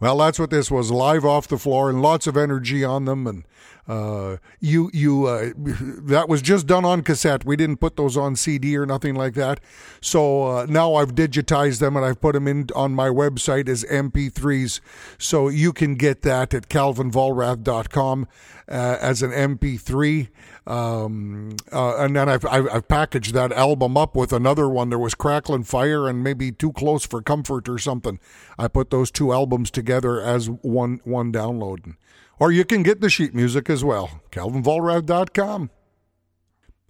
Well, 0.00 0.18
that's 0.18 0.38
what 0.38 0.50
this 0.50 0.70
was 0.70 0.90
live 0.90 1.24
off 1.24 1.48
the 1.48 1.58
floor 1.58 1.90
and 1.90 2.00
lots 2.00 2.26
of 2.26 2.36
energy 2.36 2.84
on 2.84 3.04
them. 3.04 3.26
And 3.26 3.44
uh, 3.88 4.36
you 4.60 4.90
you 4.92 5.26
uh, 5.26 5.50
that 5.56 6.28
was 6.28 6.42
just 6.42 6.66
done 6.66 6.84
on 6.84 7.02
cassette. 7.02 7.44
We 7.44 7.56
didn't 7.56 7.78
put 7.78 7.96
those 7.96 8.16
on 8.16 8.36
CD 8.36 8.76
or 8.76 8.84
nothing 8.84 9.14
like 9.14 9.34
that. 9.34 9.60
So 10.00 10.44
uh, 10.44 10.66
now 10.68 10.94
I've 10.94 11.14
digitized 11.14 11.80
them 11.80 11.96
and 11.96 12.04
I've 12.04 12.20
put 12.20 12.34
them 12.34 12.46
in 12.46 12.66
on 12.76 12.94
my 12.94 13.08
website 13.08 13.68
as 13.68 13.84
MP3s. 13.84 14.80
So 15.16 15.48
you 15.48 15.72
can 15.72 15.94
get 15.94 16.22
that 16.22 16.52
at 16.52 16.68
calvinvollrath.com 16.68 18.28
uh, 18.68 18.98
as 19.00 19.22
an 19.22 19.30
MP3. 19.30 20.28
Um, 20.66 21.56
uh, 21.72 21.96
and 21.96 22.14
then 22.14 22.28
I've, 22.28 22.44
I've, 22.44 22.68
I've 22.70 22.88
packaged 22.88 23.32
that 23.32 23.52
album 23.52 23.96
up 23.96 24.14
with 24.14 24.34
another 24.34 24.68
one. 24.68 24.90
There 24.90 24.98
was 24.98 25.14
Crackling 25.14 25.64
Fire 25.64 26.06
and 26.06 26.22
maybe 26.22 26.52
Too 26.52 26.72
Close 26.72 27.06
for 27.06 27.22
Comfort 27.22 27.70
or 27.70 27.78
something. 27.78 28.20
I 28.58 28.68
put 28.68 28.90
those 28.90 29.10
two 29.10 29.32
albums 29.32 29.70
together 29.70 30.20
as 30.20 30.50
one 30.50 31.00
one 31.04 31.32
download. 31.32 31.94
Or 32.38 32.52
you 32.52 32.64
can 32.64 32.82
get 32.82 33.00
the 33.00 33.10
sheet 33.10 33.34
music 33.34 33.68
as 33.68 33.84
well. 33.84 34.20
CalvinVollrath.com. 34.30 35.70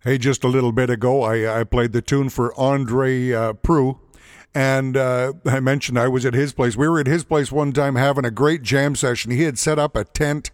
Hey, 0.03 0.19
just 0.19 0.45
a 0.45 0.49
little 0.49 0.73
bit 0.73 0.91
ago, 0.91 1.23
I, 1.23 1.61
I 1.61 1.65
played 1.65 1.93
the 1.93 2.03
tune 2.03 2.29
for 2.29 2.59
Andre 2.59 3.33
uh, 3.33 3.53
Proulx. 3.55 3.99
And 4.55 4.97
uh, 4.97 5.35
I 5.45 5.61
mentioned 5.61 5.99
I 5.99 6.09
was 6.09 6.25
at 6.25 6.35
his 6.35 6.53
place. 6.53 6.77
We 6.77 6.89
were 6.89 7.01
at 7.01 7.07
his 7.07 7.25
place 7.25 7.53
one 7.53 7.73
time 7.73 7.97
having 7.97 8.25
a 8.25 8.31
great 8.31 8.63
jam 8.63 8.95
session. 8.95 9.31
He 9.31 9.43
had 9.43 9.59
set 9.59 9.79
up 9.79 9.95
a 9.95 10.05
tent 10.05 10.51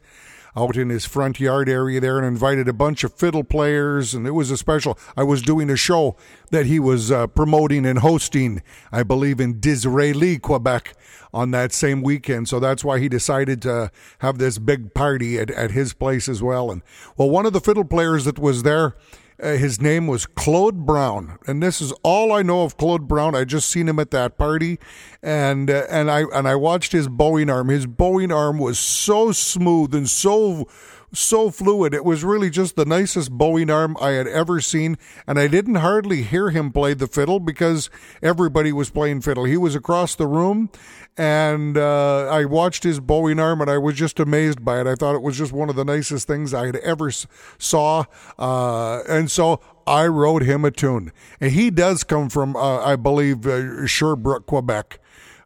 out 0.57 0.77
in 0.77 0.89
his 0.89 1.05
front 1.05 1.41
yard 1.41 1.69
area 1.69 2.01
there 2.01 2.19
and 2.19 2.27
invited 2.27 2.69
a 2.69 2.73
bunch 2.73 3.05
of 3.05 3.13
fiddle 3.13 3.45
players. 3.45 4.15
And 4.15 4.27
it 4.27 4.33
was 4.33 4.51
a 4.51 4.57
special. 4.57 4.99
I 5.17 5.23
was 5.23 5.43
doing 5.43 5.71
a 5.71 5.77
show 5.77 6.17
that 6.51 6.67
he 6.67 6.79
was 6.79 7.11
uh, 7.11 7.27
promoting 7.27 7.85
and 7.85 7.99
hosting, 7.99 8.63
I 8.93 9.03
believe, 9.03 9.41
in 9.41 9.61
Disraeli, 9.61 10.39
Quebec 10.39 10.95
on 11.33 11.51
that 11.51 11.73
same 11.73 12.03
weekend. 12.03 12.49
So 12.49 12.61
that's 12.61 12.85
why 12.85 13.01
he 13.01 13.09
decided 13.09 13.61
to 13.63 13.91
have 14.19 14.39
this 14.39 14.59
big 14.59 14.95
party 14.95 15.39
at, 15.39 15.51
at 15.51 15.73
his 15.73 15.93
place 15.93 16.29
as 16.29 16.43
well. 16.43 16.71
And 16.71 16.83
well, 17.17 17.29
one 17.29 17.47
of 17.47 17.53
the 17.53 17.61
fiddle 17.61 17.85
players 17.85 18.25
that 18.25 18.39
was 18.39 18.63
there, 18.63 18.95
uh, 19.43 19.53
his 19.53 19.81
name 19.81 20.07
was 20.07 20.27
Claude 20.27 20.87
Brown, 20.87 21.39
and 21.47 21.63
this 21.63 21.81
is 21.81 21.93
all 22.03 22.33
I 22.33 22.43
know 22.43 22.63
of 22.63 22.77
Claude 22.77 23.09
Brown. 23.09 23.35
I 23.35 23.45
just 23.45 23.69
seen 23.69 23.89
him 23.89 23.99
at 23.99 24.11
that 24.13 24.39
party, 24.39 24.79
and 25.23 25.71
uh, 25.71 25.87
and 25.91 26.11
I 26.11 26.25
and 26.33 26.47
I 26.47 26.55
watched 26.55 26.93
his 26.93 27.09
bowing 27.09 27.51
arm. 27.51 27.69
His 27.69 27.87
bowing 27.87 28.31
arm 28.31 28.59
was 28.59 28.79
so 28.79 29.33
smooth 29.33 29.95
and 29.95 30.09
so 30.09 30.69
so 31.15 31.51
fluid. 31.51 31.95
It 31.95 32.05
was 32.05 32.25
really 32.25 32.51
just 32.51 32.77
the 32.77 32.85
nicest 32.85 33.31
bowing 33.33 33.71
arm 33.71 33.97
I 34.01 34.11
had 34.11 34.27
ever 34.27 34.61
seen. 34.61 34.99
And 35.27 35.39
I 35.39 35.49
didn't 35.49 35.77
hardly 35.77 36.23
hear 36.23 36.51
him 36.51 36.73
play 36.73 36.95
the 36.95 37.07
fiddle 37.07 37.41
because 37.41 37.91
everybody 38.23 38.73
was 38.73 38.91
playing 38.91 39.23
fiddle. 39.23 39.45
He 39.45 39.57
was 39.57 39.75
across 39.75 40.15
the 40.15 40.27
room 40.27 40.71
and 41.17 41.79
uh, 41.79 42.29
I 42.29 42.45
watched 42.45 42.83
his 42.83 43.01
bowing 43.01 43.39
arm 43.39 43.61
and 43.61 43.71
I 43.71 43.79
was 43.79 43.95
just 43.95 44.19
amazed 44.19 44.65
by 44.65 44.81
it. 44.81 44.87
I 44.87 44.95
thought 44.95 45.15
it 45.15 45.23
was 45.23 45.39
just 45.39 45.53
one 45.53 45.71
of 45.71 45.77
the 45.77 45.85
nicest 45.85 46.27
things 46.27 46.53
I 46.53 46.67
had 46.67 46.77
ever 46.77 47.11
saw. 47.59 48.05
Uh, 48.39 49.03
and 49.09 49.31
so 49.31 49.61
I 49.87 50.07
wrote 50.07 50.43
him 50.43 50.65
a 50.65 50.71
tune. 50.71 51.13
And 51.41 51.53
he 51.53 51.71
does 51.71 52.05
come 52.05 52.29
from, 52.29 52.57
uh, 52.57 52.85
I 52.85 52.97
believe, 52.97 53.47
uh, 53.47 53.87
Sherbrooke, 53.87 54.47
Quebec. 54.47 54.99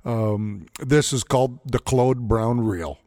Um, 0.04 0.66
this 0.80 1.12
is 1.12 1.22
called 1.24 1.58
the 1.70 1.78
Claude 1.78 2.28
Brown 2.28 2.60
Reel. 2.60 2.98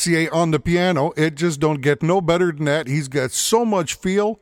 Dacier 0.00 0.32
on 0.32 0.50
the 0.50 0.60
piano. 0.60 1.12
It 1.16 1.34
just 1.34 1.60
don't 1.60 1.82
get 1.82 2.02
no 2.02 2.20
better 2.20 2.52
than 2.52 2.64
that. 2.64 2.86
He's 2.86 3.08
got 3.08 3.32
so 3.32 3.64
much 3.64 3.94
feel. 3.94 4.40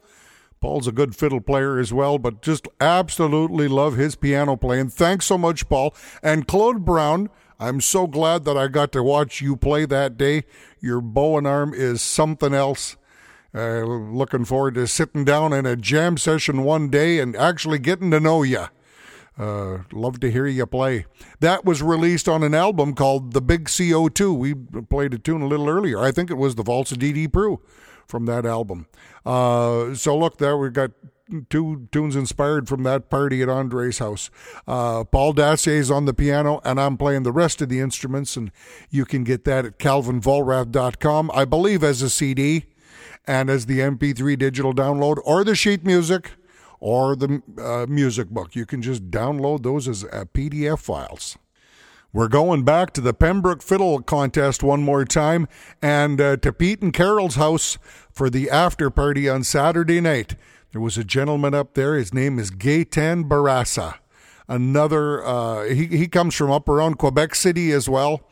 Paul's 0.60 0.86
a 0.86 0.92
good 0.92 1.16
fiddle 1.16 1.40
player 1.40 1.78
as 1.78 1.92
well, 1.92 2.18
but 2.18 2.42
just 2.42 2.68
absolutely 2.80 3.66
love 3.68 3.96
his 3.96 4.14
piano 4.14 4.56
playing. 4.56 4.90
Thanks 4.90 5.26
so 5.26 5.36
much, 5.36 5.68
Paul. 5.68 5.94
And 6.22 6.46
Claude 6.46 6.84
Brown, 6.84 7.28
I'm 7.58 7.80
so 7.80 8.06
glad 8.06 8.44
that 8.44 8.56
I 8.56 8.68
got 8.68 8.92
to 8.92 9.02
watch 9.02 9.40
you 9.40 9.56
play 9.56 9.84
that 9.86 10.16
day. 10.16 10.44
Your 10.80 11.00
bow 11.00 11.38
and 11.38 11.46
arm 11.46 11.74
is 11.74 12.02
something 12.02 12.54
else. 12.54 12.96
Uh, 13.54 13.82
looking 13.82 14.44
forward 14.44 14.74
to 14.74 14.86
sitting 14.86 15.24
down 15.24 15.52
in 15.52 15.66
a 15.66 15.74
jam 15.74 16.16
session 16.16 16.62
one 16.62 16.88
day 16.88 17.18
and 17.18 17.34
actually 17.34 17.78
getting 17.78 18.10
to 18.10 18.20
know 18.20 18.42
you. 18.42 18.66
Uh, 19.38 19.78
love 19.92 20.18
to 20.20 20.30
hear 20.30 20.46
you 20.46 20.66
play. 20.66 21.06
That 21.40 21.64
was 21.64 21.82
released 21.82 22.28
on 22.28 22.42
an 22.42 22.54
album 22.54 22.94
called 22.94 23.32
The 23.32 23.40
Big 23.40 23.66
CO2. 23.66 24.36
We 24.36 24.54
played 24.82 25.14
a 25.14 25.18
tune 25.18 25.42
a 25.42 25.46
little 25.46 25.68
earlier. 25.68 26.00
I 26.00 26.10
think 26.10 26.30
it 26.30 26.34
was 26.34 26.56
the 26.56 26.64
of 26.64 26.98
D.D. 26.98 27.28
Proulx 27.28 27.60
from 28.06 28.26
that 28.26 28.44
album. 28.44 28.86
Uh, 29.24 29.94
so 29.94 30.16
look, 30.16 30.38
there 30.38 30.56
we 30.56 30.70
got 30.70 30.90
two 31.50 31.88
tunes 31.92 32.16
inspired 32.16 32.68
from 32.68 32.82
that 32.82 33.10
party 33.10 33.42
at 33.42 33.48
Andre's 33.48 33.98
house. 33.98 34.30
Uh, 34.66 35.04
Paul 35.04 35.34
Dacier's 35.34 35.90
on 35.90 36.06
the 36.06 36.14
piano, 36.14 36.60
and 36.64 36.80
I'm 36.80 36.96
playing 36.96 37.22
the 37.22 37.32
rest 37.32 37.60
of 37.60 37.68
the 37.68 37.80
instruments, 37.80 38.36
and 38.36 38.50
you 38.90 39.04
can 39.04 39.24
get 39.24 39.44
that 39.44 39.64
at 39.64 39.78
calvinvollrath.com, 39.78 41.30
I 41.32 41.44
believe 41.44 41.84
as 41.84 42.02
a 42.02 42.10
CD 42.10 42.64
and 43.26 43.50
as 43.50 43.66
the 43.66 43.80
MP3 43.80 44.38
digital 44.38 44.72
download 44.72 45.18
or 45.24 45.44
the 45.44 45.54
sheet 45.54 45.84
music 45.84 46.32
or 46.80 47.16
the 47.16 47.42
uh, 47.58 47.86
music 47.88 48.28
book. 48.28 48.54
You 48.54 48.66
can 48.66 48.82
just 48.82 49.10
download 49.10 49.62
those 49.62 49.88
as 49.88 50.04
uh, 50.04 50.24
PDF 50.32 50.78
files. 50.78 51.36
We're 52.10 52.28
going 52.28 52.64
back 52.64 52.94
to 52.94 53.02
the 53.02 53.12
Pembroke 53.12 53.62
Fiddle 53.62 54.00
Contest 54.00 54.62
one 54.62 54.82
more 54.82 55.04
time 55.04 55.46
and 55.82 56.18
uh, 56.18 56.38
to 56.38 56.52
Pete 56.54 56.80
and 56.80 56.92
Carol's 56.92 57.34
house 57.34 57.76
for 58.10 58.30
the 58.30 58.48
after 58.48 58.88
party 58.88 59.28
on 59.28 59.44
Saturday 59.44 60.00
night. 60.00 60.34
There 60.72 60.80
was 60.80 60.96
a 60.96 61.04
gentleman 61.04 61.52
up 61.54 61.74
there. 61.74 61.96
His 61.96 62.14
name 62.14 62.38
is 62.38 62.50
Gaetan 62.50 63.28
Barassa. 63.28 63.96
Another, 64.48 65.22
uh, 65.24 65.64
he, 65.64 65.86
he 65.86 66.08
comes 66.08 66.34
from 66.34 66.50
up 66.50 66.68
around 66.68 66.96
Quebec 66.96 67.34
City 67.34 67.72
as 67.72 67.90
well. 67.90 68.22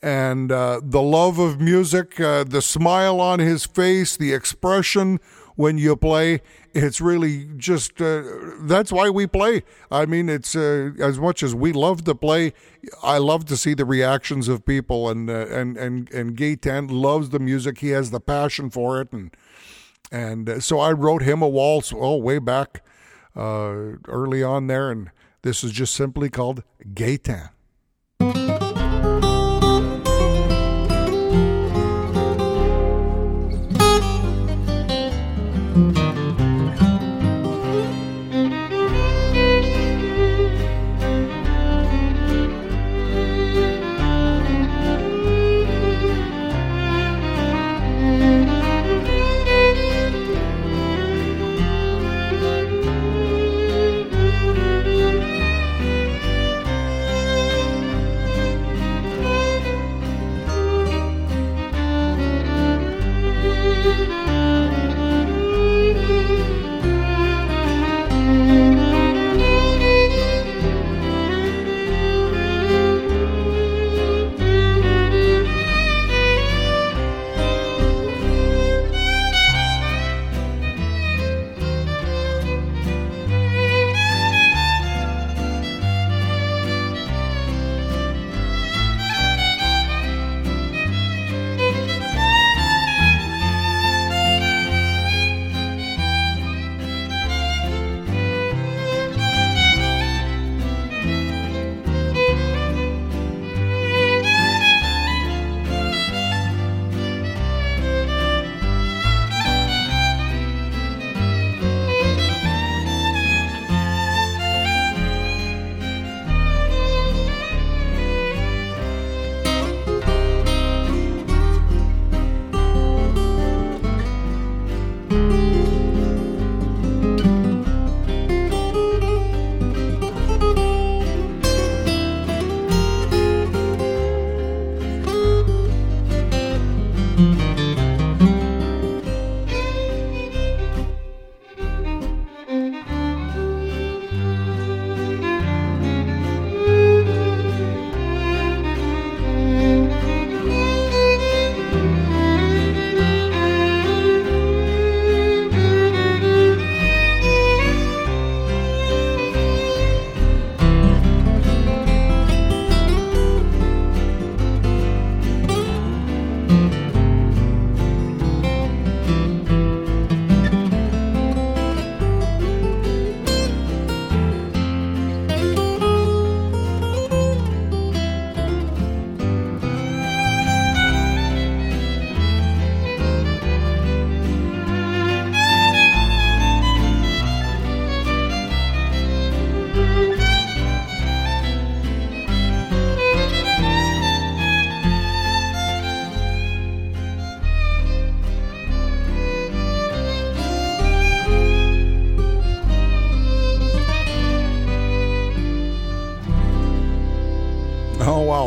And 0.00 0.50
uh, 0.50 0.80
the 0.82 1.02
love 1.02 1.38
of 1.38 1.60
music, 1.60 2.18
uh, 2.18 2.44
the 2.44 2.62
smile 2.62 3.20
on 3.20 3.40
his 3.40 3.66
face, 3.66 4.16
the 4.16 4.32
expression 4.32 5.20
when 5.58 5.76
you 5.76 5.96
play. 5.96 6.40
It's 6.72 7.00
really 7.00 7.48
just 7.56 8.00
uh, 8.00 8.22
that's 8.60 8.92
why 8.92 9.10
we 9.10 9.26
play. 9.26 9.64
I 9.90 10.06
mean, 10.06 10.28
it's 10.28 10.54
uh, 10.54 10.92
as 11.00 11.18
much 11.18 11.42
as 11.42 11.52
we 11.52 11.72
love 11.72 12.04
to 12.04 12.14
play. 12.14 12.52
I 13.02 13.18
love 13.18 13.44
to 13.46 13.56
see 13.56 13.74
the 13.74 13.84
reactions 13.84 14.46
of 14.46 14.64
people, 14.64 15.10
and 15.10 15.28
uh, 15.28 15.46
and 15.48 15.76
and 15.76 16.10
and 16.12 16.36
Gaetan 16.36 16.90
loves 16.90 17.30
the 17.30 17.40
music. 17.40 17.78
He 17.78 17.88
has 17.88 18.12
the 18.12 18.20
passion 18.20 18.70
for 18.70 19.00
it, 19.00 19.12
and 19.12 19.36
and 20.12 20.48
uh, 20.48 20.60
so 20.60 20.78
I 20.78 20.92
wrote 20.92 21.22
him 21.22 21.42
a 21.42 21.48
waltz. 21.48 21.92
Oh, 21.92 22.16
way 22.16 22.38
back 22.38 22.84
uh, 23.36 23.96
early 24.06 24.44
on 24.44 24.68
there, 24.68 24.92
and 24.92 25.10
this 25.42 25.64
is 25.64 25.72
just 25.72 25.92
simply 25.92 26.30
called 26.30 26.62
Gaetan. 26.94 27.50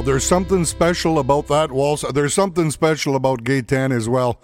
There's 0.01 0.23
something 0.23 0.65
special 0.65 1.19
about 1.19 1.47
that 1.47 1.71
waltz. 1.71 2.03
There's 2.11 2.33
something 2.33 2.71
special 2.71 3.15
about 3.15 3.43
Gaetan 3.43 3.95
as 3.95 4.09
well. 4.09 4.41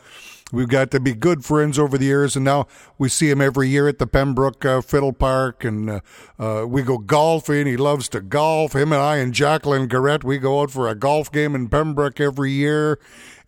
We've 0.51 0.69
got 0.69 0.91
to 0.91 0.99
be 0.99 1.13
good 1.13 1.43
friends 1.43 1.79
over 1.79 1.97
the 1.97 2.05
years, 2.05 2.35
and 2.35 2.45
now 2.45 2.67
we 2.97 3.09
see 3.09 3.29
him 3.29 3.41
every 3.41 3.67
year 3.67 3.87
at 3.87 3.97
the 3.97 4.07
Pembroke 4.07 4.63
uh, 4.63 4.81
Fiddle 4.81 5.13
Park, 5.13 5.63
and 5.65 5.89
uh, 5.89 5.99
uh, 6.39 6.65
we 6.67 6.83
go 6.83 6.99
golfing. 6.99 7.65
He 7.65 7.75
loves 7.75 8.07
to 8.09 8.21
golf. 8.21 8.73
Him 8.73 8.93
and 8.93 9.01
I 9.01 9.17
and 9.17 9.33
Jacqueline 9.33 9.87
Garrett, 9.87 10.23
we 10.23 10.37
go 10.37 10.61
out 10.61 10.71
for 10.71 10.87
a 10.87 10.95
golf 10.95 11.31
game 11.31 11.55
in 11.55 11.67
Pembroke 11.67 12.21
every 12.21 12.51
year. 12.51 12.99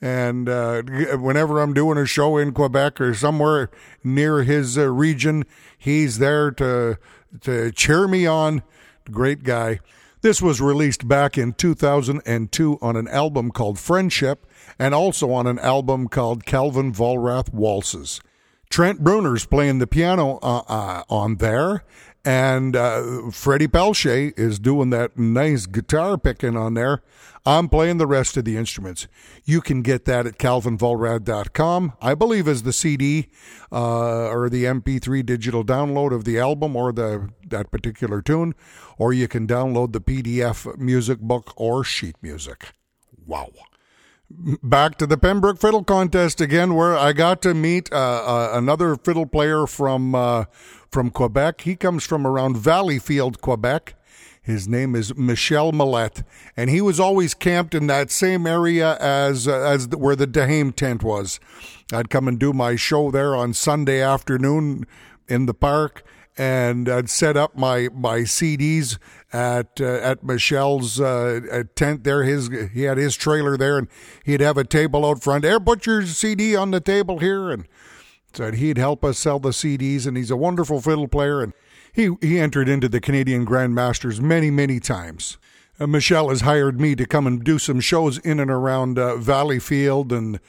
And 0.02 0.50
uh, 0.50 0.82
whenever 1.18 1.60
I'm 1.60 1.74
doing 1.74 1.98
a 1.98 2.06
show 2.06 2.38
in 2.38 2.54
Quebec 2.54 3.00
or 3.00 3.14
somewhere 3.14 3.70
near 4.04 4.44
his 4.44 4.78
uh, 4.78 4.90
region, 4.90 5.46
he's 5.78 6.18
there 6.18 6.52
to 6.52 6.98
to 7.42 7.72
cheer 7.72 8.08
me 8.08 8.26
on. 8.26 8.64
Great 9.12 9.44
guy. 9.44 9.80
This 10.22 10.42
was 10.42 10.60
released 10.60 11.08
back 11.08 11.38
in 11.38 11.54
2002 11.54 12.78
on 12.82 12.98
an 12.98 13.08
album 13.08 13.52
called 13.52 13.80
Friendship 13.80 14.46
and 14.78 14.94
also 14.94 15.32
on 15.32 15.48
an 15.48 15.58
album 15.60 16.10
called 16.10 16.46
Calvin 16.46 16.92
Vollrath 16.92 17.54
Waltzes. 17.54 18.20
Trent 18.70 19.02
Bruner's 19.02 19.46
playing 19.46 19.80
the 19.80 19.88
piano 19.88 20.38
uh, 20.44 20.64
uh, 20.68 21.04
on 21.10 21.38
there, 21.38 21.86
and 22.26 22.76
uh, 22.76 23.32
Freddie 23.32 23.68
Pelche 23.68 24.38
is 24.38 24.60
doing 24.60 24.90
that 24.90 25.18
nice 25.18 25.66
guitar 25.66 26.18
picking 26.18 26.58
on 26.58 26.74
there. 26.74 27.02
I'm 27.46 27.70
playing 27.70 27.98
the 27.98 28.08
rest 28.08 28.36
of 28.38 28.46
the 28.46 28.58
instruments. 28.58 29.08
You 29.46 29.62
can 29.62 29.82
get 29.82 30.06
that 30.06 30.28
at 30.28 30.38
calvinvollrath.com. 30.38 31.94
I 32.02 32.14
believe 32.14 32.48
as 32.48 32.64
the 32.64 32.74
CD 32.74 33.30
uh, 33.72 34.28
or 34.28 34.50
the 34.50 34.66
MP3 34.66 35.26
digital 35.26 35.64
download 35.64 36.14
of 36.14 36.26
the 36.26 36.38
album 36.38 36.76
or 36.76 36.92
the 36.92 37.30
that 37.48 37.72
particular 37.72 38.22
tune, 38.22 38.54
or 38.98 39.14
you 39.14 39.28
can 39.28 39.48
download 39.48 39.94
the 39.94 40.02
PDF 40.02 40.78
music 40.78 41.20
book 41.20 41.54
or 41.56 41.84
sheet 41.84 42.16
music. 42.22 42.74
Wow 43.26 43.50
back 44.30 44.98
to 44.98 45.08
the 45.08 45.18
Pembroke 45.18 45.60
Fiddle 45.60 45.84
Contest 45.84 46.40
again, 46.40 46.76
where 46.76 46.96
I 46.96 47.14
got 47.14 47.42
to 47.44 47.54
meet 47.54 47.92
uh, 47.92 47.96
uh, 47.96 48.50
another 48.54 48.96
fiddle 48.96 49.26
player 49.26 49.66
from 49.66 50.14
uh, 50.14 50.46
from 50.92 51.10
Quebec. 51.10 51.62
He 51.62 51.76
comes 51.76 52.06
from 52.06 52.26
around 52.26 52.56
Valleyfield, 52.56 53.42
Quebec. 53.42 53.96
His 54.42 54.68
name 54.68 54.96
is 54.96 55.16
Michel 55.16 55.72
Millette, 55.72 56.24
and 56.58 56.70
he 56.70 56.82
was 56.82 57.00
always 57.00 57.34
camped 57.34 57.76
in 57.76 57.88
that 57.88 58.10
same 58.10 58.48
area 58.48 58.98
as 58.98 59.48
uh, 59.48 59.54
as 59.54 59.90
the, 59.90 59.98
where 59.98 60.16
the 60.16 60.26
Dehame 60.26 60.76
tent 60.76 61.04
was. 61.04 61.40
I'd 61.94 62.10
come 62.10 62.28
and 62.28 62.40
do 62.40 62.52
my 62.52 62.76
show 62.76 63.12
there 63.12 63.36
on 63.36 63.54
Sunday 63.54 64.02
afternoon 64.02 64.88
in 65.28 65.46
the 65.46 65.54
park, 65.54 66.04
and 66.36 66.90
I'd 66.90 67.10
set 67.10 67.38
up 67.38 67.58
my 67.58 67.90
my 67.94 68.22
CDs 68.22 68.98
at 69.32 69.80
uh, 69.80 69.86
at 69.86 70.24
Michel's 70.24 71.00
uh, 71.00 71.64
tent 71.76 72.04
there. 72.04 72.24
His 72.24 72.50
he 72.74 72.84
had 72.84 72.98
his 72.98 73.16
trailer 73.16 73.56
there, 73.58 73.78
and 73.78 73.88
he'd 74.24 74.42
have 74.42 74.58
a 74.58 74.64
table 74.64 75.06
out 75.06 75.22
front. 75.22 75.46
Air 75.46 75.60
your 75.86 76.06
CD 76.08 76.56
on 76.56 76.72
the 76.72 76.80
table 76.80 77.20
here, 77.20 77.52
and 77.52 77.68
said 78.34 78.56
he'd 78.56 78.78
help 78.78 79.04
us 79.04 79.18
sell 79.18 79.40
the 79.40 79.50
CDs. 79.50 80.06
And 80.06 80.18
he's 80.18 80.32
a 80.32 80.38
wonderful 80.38 80.82
fiddle 80.82 81.08
player, 81.08 81.42
and 81.42 81.54
he 81.92 82.16
he 82.22 82.40
entered 82.40 82.70
into 82.70 82.90
the 82.90 83.02
Canadian 83.02 83.46
Grandmasters 83.46 84.20
many 84.20 84.52
many 84.52 84.80
times. 84.80 85.38
Uh, 85.80 85.88
Michel 85.88 86.30
has 86.30 86.42
hired 86.42 86.80
me 86.80 86.96
to 86.96 87.06
come 87.06 87.26
and 87.26 87.44
do 87.44 87.58
some 87.58 87.80
shows 87.80 88.18
in 88.20 88.40
and 88.40 88.52
around 88.52 89.00
uh, 89.00 89.16
Valleyfield 89.16 90.12
and 90.12 90.40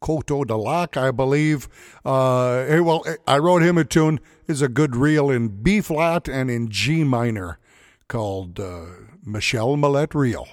Coteau 0.00 0.44
de 0.44 0.56
Lac, 0.56 0.96
I 0.96 1.10
believe. 1.10 1.68
Uh, 2.04 2.64
well, 2.80 3.04
I 3.26 3.38
wrote 3.38 3.62
him 3.62 3.76
a 3.76 3.84
tune. 3.84 4.20
It's 4.46 4.62
a 4.62 4.68
good 4.68 4.96
reel 4.96 5.28
in 5.30 5.48
B 5.62 5.80
flat 5.80 6.28
and 6.28 6.50
in 6.50 6.70
G 6.70 7.04
minor 7.04 7.58
called 8.08 8.58
uh, 8.58 8.86
Michel 9.24 9.76
Millette 9.76 10.14
Reel. 10.14 10.48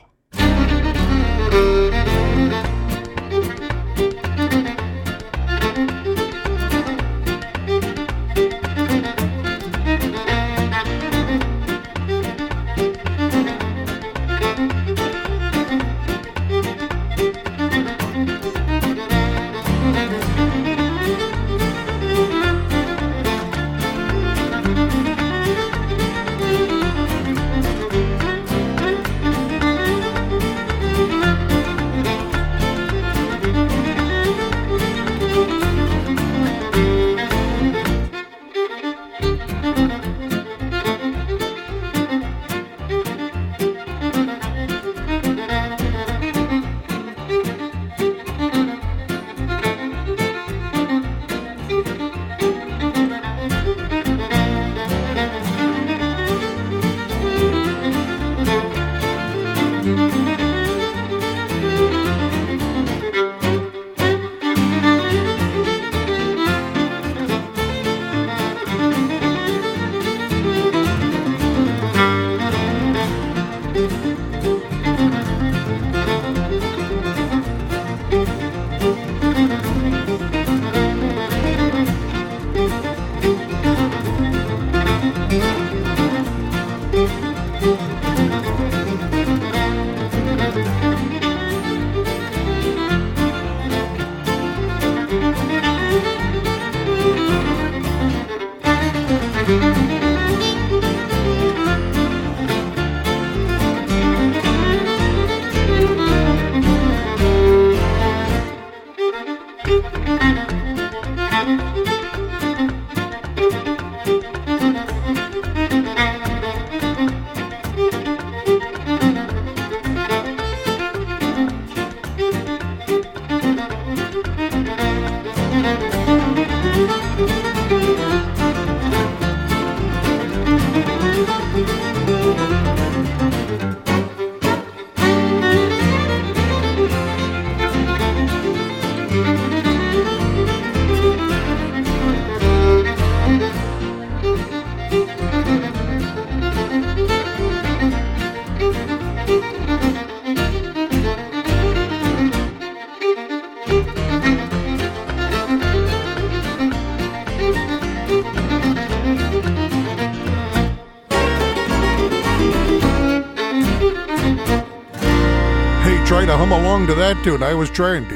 That 167.06 167.24
tune. 167.24 167.44
I 167.44 167.54
was 167.54 167.70
trying 167.70 168.08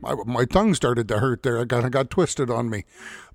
my, 0.00 0.14
my 0.24 0.46
tongue 0.46 0.74
started 0.74 1.08
to 1.08 1.18
hurt 1.18 1.42
there. 1.42 1.60
I 1.60 1.64
got, 1.64 1.84
I 1.84 1.90
got 1.90 2.08
twisted 2.08 2.48
on 2.48 2.70
me. 2.70 2.86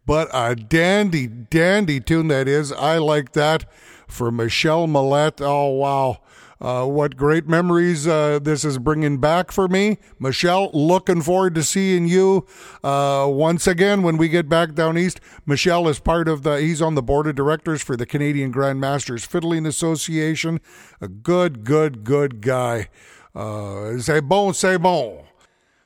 But 0.03 0.30
a 0.34 0.55
dandy, 0.55 1.28
dandy 1.28 1.99
tune 1.99 2.28
that 2.30 2.47
is. 2.47 2.72
I 2.72 2.97
like 2.97 3.34
that 3.34 3.72
for 4.07 4.32
Michel 4.32 4.88
Millette. 4.88 5.41
Oh, 5.41 5.70
wow. 5.70 6.22
Uh, 6.60 6.88
what 6.88 7.18
great 7.18 7.47
memories 7.47 8.07
uh, 8.07 8.39
this 8.41 8.66
is 8.66 8.80
bringing 8.80 9.20
back 9.20 9.51
for 9.51 9.68
me. 9.68 9.99
Michel, 10.18 10.72
looking 10.74 11.22
forward 11.22 11.53
to 11.53 11.64
seeing 11.64 12.07
you 12.07 12.47
uh, 12.84 13.28
once 13.30 13.68
again 13.68 14.01
when 14.01 14.18
we 14.18 14.28
get 14.28 14.49
back 14.49 14.74
down 14.74 14.97
east. 14.97 15.20
Michel 15.45 15.88
is 15.88 15.99
part 15.99 16.28
of 16.28 16.41
the, 16.41 16.60
he's 16.60 16.82
on 16.82 16.95
the 16.95 17.03
board 17.03 17.28
of 17.28 17.36
directors 17.36 17.84
for 17.84 17.95
the 17.95 18.07
Canadian 18.07 18.51
Grandmasters 18.51 19.24
Fiddling 19.24 19.68
Association. 19.68 20.60
A 20.99 21.07
good, 21.07 21.64
good, 21.64 22.03
good 22.03 22.41
guy. 22.41 22.89
Uh, 23.36 24.00
c'est 24.00 24.22
bon, 24.22 24.54
c'est 24.54 24.78
bon. 24.78 25.26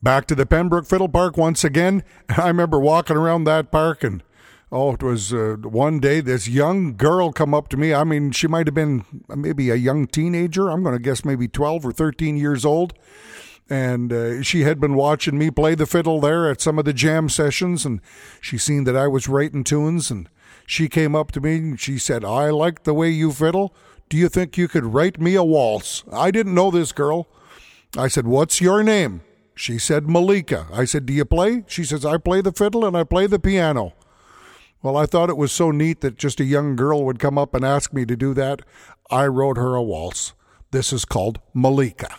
Back 0.06 0.28
to 0.28 0.36
the 0.36 0.46
Pembroke 0.46 0.86
Fiddle 0.86 1.10
Park 1.10 1.36
once 1.36 1.64
again. 1.64 2.04
I 2.38 2.48
remember 2.48 2.80
walking 2.80 3.18
around 3.18 3.46
that 3.46 3.72
park 3.72 4.04
and 4.04 4.22
oh, 4.72 4.94
it 4.94 5.02
was 5.02 5.34
uh, 5.34 5.56
one 5.64 6.00
day 6.00 6.22
this 6.22 6.48
young 6.48 6.96
girl 6.96 7.32
come 7.32 7.56
up 7.56 7.70
to 7.70 7.78
me. 7.78 7.92
I 7.92 8.04
mean, 8.04 8.30
she 8.30 8.46
might 8.46 8.68
have 8.68 8.76
been 8.76 9.04
maybe 9.36 9.72
a 9.72 9.76
young 9.76 10.06
teenager. 10.06 10.70
I'm 10.70 10.84
going 10.84 10.94
to 10.94 11.02
guess 11.02 11.26
maybe 11.26 11.48
12 11.48 11.88
or 11.88 11.92
13 11.92 12.38
years 12.38 12.64
old. 12.64 12.94
And 13.68 14.14
uh, 14.14 14.44
she 14.44 14.62
had 14.62 14.80
been 14.80 14.94
watching 14.94 15.40
me 15.40 15.50
play 15.50 15.74
the 15.74 15.88
fiddle 15.88 16.22
there 16.22 16.52
at 16.52 16.62
some 16.62 16.78
of 16.78 16.86
the 16.86 16.94
jam 16.94 17.28
sessions, 17.28 17.84
and 17.84 18.00
she 18.40 18.60
seen 18.60 18.84
that 18.84 18.96
I 18.96 19.08
was 19.08 19.28
writing 19.28 19.64
tunes, 19.64 20.12
and 20.12 20.30
she 20.68 20.88
came 20.88 21.16
up 21.16 21.32
to 21.32 21.42
me 21.42 21.56
and 21.56 21.80
she 21.80 21.98
said, 21.98 22.24
"I 22.24 22.52
like 22.52 22.84
the 22.84 22.94
way 22.94 23.10
you 23.10 23.32
fiddle. 23.32 23.74
Do 24.08 24.18
you 24.18 24.30
think 24.30 24.56
you 24.56 24.68
could 24.68 24.86
write 24.86 25.20
me 25.20 25.34
a 25.34 25.44
waltz?" 25.44 26.04
I 26.14 26.30
didn't 26.30 26.54
know 26.54 26.70
this 26.70 26.92
girl. 26.92 27.28
I 27.98 28.08
said, 28.08 28.28
"What's 28.28 28.62
your 28.62 28.84
name?" 28.84 29.22
She 29.56 29.80
said, 29.80 30.08
Malika. 30.10 30.68
I 30.72 30.86
said, 30.86 31.06
Do 31.06 31.14
you 31.14 31.26
play? 31.26 31.64
She 31.68 31.84
says, 31.84 32.06
I 32.06 32.18
play 32.18 32.42
the 32.42 32.52
fiddle 32.52 32.86
and 32.86 32.96
I 32.96 33.04
play 33.04 33.26
the 33.26 33.40
piano. 33.40 33.94
Well, 34.82 34.98
I 34.98 35.06
thought 35.06 35.30
it 35.30 35.38
was 35.38 35.52
so 35.52 35.72
neat 35.72 36.02
that 36.02 36.18
just 36.18 36.40
a 36.40 36.46
young 36.46 36.76
girl 36.76 37.04
would 37.06 37.18
come 37.18 37.38
up 37.38 37.56
and 37.56 37.66
ask 37.66 37.92
me 37.92 38.06
to 38.06 38.16
do 38.16 38.34
that. 38.36 38.62
I 39.10 39.26
wrote 39.26 39.58
her 39.58 39.74
a 39.76 39.82
waltz. 39.82 40.34
This 40.72 40.94
is 40.94 41.06
called 41.06 41.40
Malika. 41.54 42.16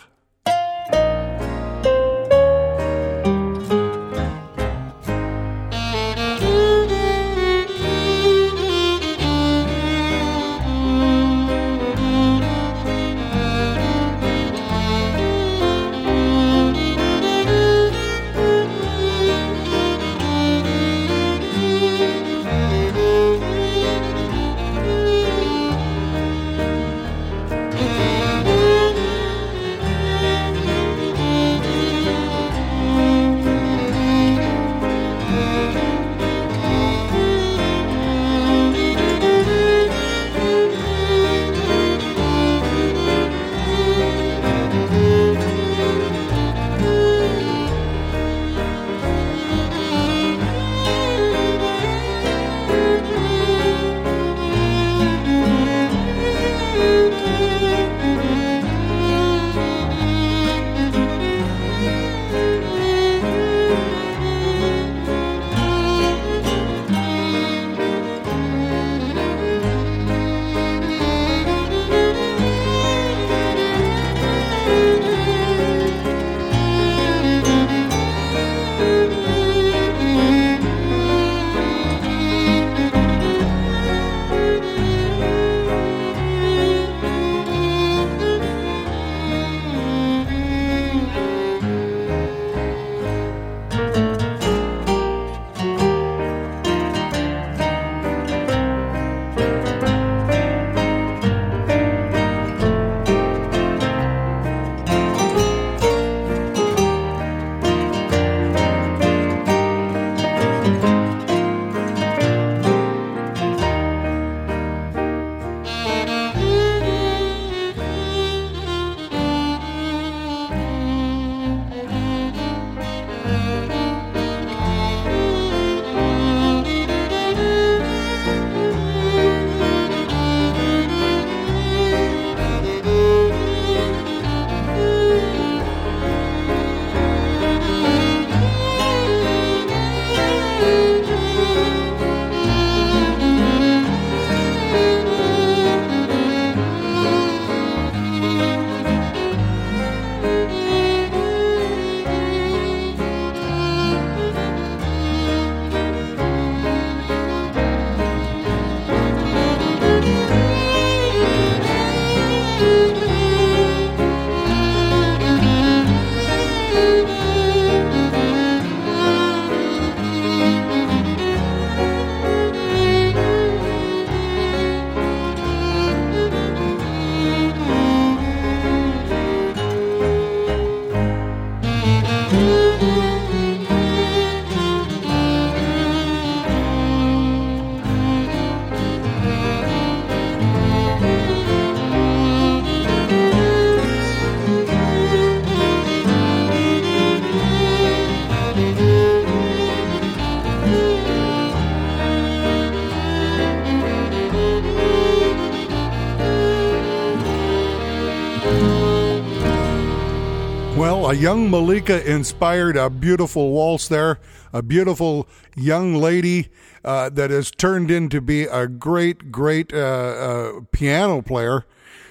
Young 211.27 211.49
Malika 211.49 212.09
inspired 212.09 212.77
a 212.77 212.89
beautiful 212.89 213.51
waltz 213.51 213.89
there, 213.89 214.17
a 214.53 214.61
beautiful 214.61 215.27
young 215.57 215.93
lady 215.93 216.47
uh, 216.85 217.09
that 217.09 217.31
has 217.31 217.51
turned 217.51 217.91
into 217.91 218.21
be 218.21 218.43
a 218.43 218.65
great, 218.65 219.29
great 219.29 219.73
uh, 219.73 219.77
uh, 219.77 220.51
piano 220.71 221.21
player. 221.21 221.65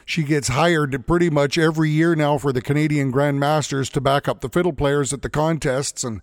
She 0.04 0.22
gets 0.22 0.48
hired 0.48 1.06
pretty 1.06 1.30
much 1.30 1.56
every 1.56 1.88
year 1.88 2.14
now 2.14 2.36
for 2.36 2.52
the 2.52 2.60
Canadian 2.60 3.10
Grand 3.10 3.40
Masters 3.40 3.88
to 3.90 4.02
back 4.02 4.28
up 4.28 4.42
the 4.42 4.50
fiddle 4.50 4.74
players 4.74 5.14
at 5.14 5.22
the 5.22 5.30
contests, 5.30 6.04
and 6.04 6.20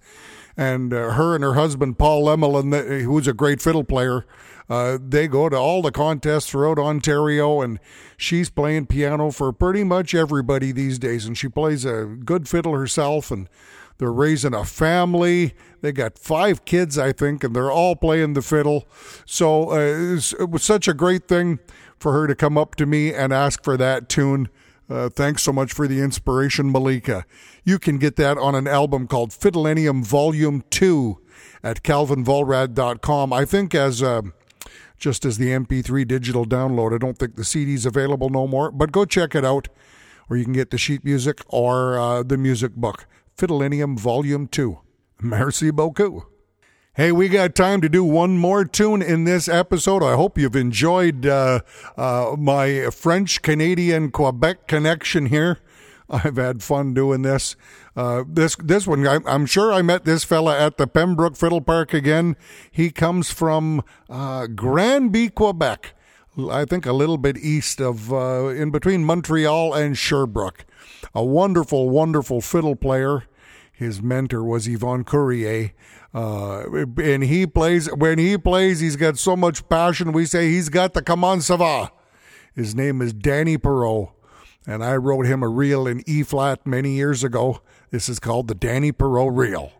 and 0.55 0.93
uh, 0.93 1.13
her 1.13 1.33
and 1.33 1.43
her 1.43 1.55
husband 1.55 1.97
Paul 1.97 2.25
Lemelin, 2.25 3.01
who's 3.01 3.27
a 3.27 3.33
great 3.33 3.59
fiddle 3.59 3.83
player, 3.83 4.23
uh, 4.69 4.97
they 5.01 5.27
go 5.27 5.49
to 5.49 5.57
all 5.57 5.81
the 5.81 5.91
contests 5.91 6.49
throughout 6.49 6.79
Ontario, 6.79 7.61
and 7.61 7.79
she's 8.17 8.49
playing 8.49 8.87
piano 8.87 9.31
for 9.31 9.51
pretty 9.51 9.83
much 9.83 10.15
everybody 10.15 10.71
these 10.71 10.97
days. 10.99 11.25
And 11.25 11.37
she 11.37 11.47
plays 11.47 11.85
a 11.85 12.05
good 12.05 12.47
fiddle 12.47 12.73
herself, 12.73 13.31
and 13.31 13.49
they're 13.97 14.11
raising 14.11 14.53
a 14.53 14.65
family. 14.65 15.53
They 15.81 15.91
got 15.91 16.17
five 16.17 16.65
kids, 16.65 16.97
I 16.97 17.11
think, 17.11 17.43
and 17.43 17.55
they're 17.55 17.71
all 17.71 17.95
playing 17.95 18.33
the 18.33 18.41
fiddle. 18.41 18.87
So 19.25 19.71
uh, 19.71 20.17
it 20.39 20.49
was 20.49 20.63
such 20.63 20.87
a 20.87 20.93
great 20.93 21.27
thing 21.27 21.59
for 21.99 22.13
her 22.13 22.27
to 22.27 22.35
come 22.35 22.57
up 22.57 22.75
to 22.75 22.85
me 22.85 23.13
and 23.13 23.31
ask 23.31 23.63
for 23.63 23.77
that 23.77 24.09
tune. 24.09 24.49
Uh, 24.89 25.09
thanks 25.09 25.43
so 25.43 25.53
much 25.53 25.71
for 25.71 25.87
the 25.87 26.01
inspiration, 26.01 26.71
Malika. 26.71 27.25
You 27.63 27.79
can 27.79 27.97
get 27.97 28.15
that 28.17 28.37
on 28.37 28.55
an 28.55 28.67
album 28.67 29.07
called 29.07 29.31
Fiddlenium 29.31 30.03
Volume 30.05 30.63
2 30.69 31.19
at 31.63 31.83
calvinvollrath.com. 31.83 33.31
I 33.31 33.45
think 33.45 33.73
as 33.73 34.03
uh, 34.03 34.21
just 35.03 35.25
as 35.25 35.37
the 35.37 35.49
MP3 35.49 36.07
digital 36.07 36.45
download. 36.45 36.95
I 36.95 36.97
don't 36.97 37.19
think 37.19 37.35
the 37.35 37.43
CD's 37.43 37.85
available 37.85 38.29
no 38.29 38.47
more, 38.47 38.71
but 38.71 38.93
go 38.93 39.03
check 39.03 39.35
it 39.35 39.43
out, 39.43 39.67
or 40.29 40.37
you 40.37 40.45
can 40.45 40.53
get 40.53 40.71
the 40.71 40.77
sheet 40.77 41.03
music 41.03 41.41
or 41.49 41.99
uh, 41.99 42.23
the 42.23 42.37
music 42.37 42.75
book, 42.75 43.05
Fiddlenium 43.37 43.99
Volume 43.99 44.47
2. 44.47 44.79
Merci 45.21 45.71
beaucoup. 45.71 46.29
Hey, 46.93 47.11
we 47.11 47.27
got 47.27 47.53
time 47.53 47.81
to 47.81 47.89
do 47.89 48.05
one 48.05 48.37
more 48.37 48.63
tune 48.63 49.01
in 49.01 49.25
this 49.25 49.49
episode. 49.49 50.03
I 50.03 50.15
hope 50.15 50.37
you've 50.37 50.55
enjoyed 50.55 51.25
uh, 51.25 51.59
uh, 51.97 52.35
my 52.39 52.89
French 52.89 53.41
Canadian 53.41 54.09
Quebec 54.09 54.67
connection 54.67 55.25
here. 55.25 55.59
I've 56.13 56.35
had 56.35 56.61
fun 56.61 56.93
doing 56.93 57.23
this. 57.23 57.55
Uh, 57.95 58.23
this 58.27 58.55
this 58.57 58.85
one, 58.85 59.07
I, 59.07 59.19
am 59.25 59.47
sure 59.47 59.73
I 59.73 59.81
met 59.81 60.05
this 60.05 60.23
fella 60.23 60.57
at 60.57 60.77
the 60.77 60.85
Pembroke 60.85 61.35
Fiddle 61.35 61.61
Park 61.61 61.93
again. 61.93 62.37
He 62.71 62.91
comes 62.91 63.31
from 63.31 63.83
uh, 64.09 64.45
Granby, 64.47 65.29
Quebec. 65.29 65.95
I 66.49 66.65
think 66.65 66.85
a 66.85 66.93
little 66.93 67.17
bit 67.17 67.37
east 67.37 67.79
of, 67.79 68.11
uh, 68.11 68.47
in 68.47 68.71
between 68.71 69.05
Montreal 69.05 69.73
and 69.73 69.97
Sherbrooke. 69.97 70.65
A 71.13 71.23
wonderful, 71.23 71.89
wonderful 71.89 72.41
fiddle 72.41 72.75
player. 72.75 73.23
His 73.71 74.01
mentor 74.01 74.43
was 74.43 74.67
Yvon 74.67 75.03
Cuillerier. 75.03 75.73
Uh, 76.13 76.85
and 77.01 77.23
he 77.23 77.45
plays, 77.45 77.91
when 77.93 78.17
he 78.17 78.37
plays, 78.37 78.79
he's 78.79 78.95
got 78.95 79.17
so 79.17 79.35
much 79.35 79.67
passion. 79.69 80.11
We 80.11 80.25
say 80.25 80.49
he's 80.49 80.69
got 80.69 80.93
the 80.93 81.03
comment 81.03 81.41
ça 81.41 81.57
va. 81.57 81.91
His 82.55 82.73
name 82.73 83.01
is 83.01 83.13
Danny 83.13 83.57
Perot 83.57 84.11
and 84.65 84.83
I 84.83 84.95
wrote 84.95 85.25
him 85.25 85.43
a 85.43 85.47
reel 85.47 85.87
in 85.87 86.03
E 86.07 86.23
flat 86.23 86.65
many 86.65 86.91
years 86.91 87.23
ago. 87.23 87.61
This 87.91 88.09
is 88.09 88.19
called 88.19 88.47
the 88.47 88.55
Danny 88.55 88.91
Perot 88.91 89.35
Reel. 89.35 89.71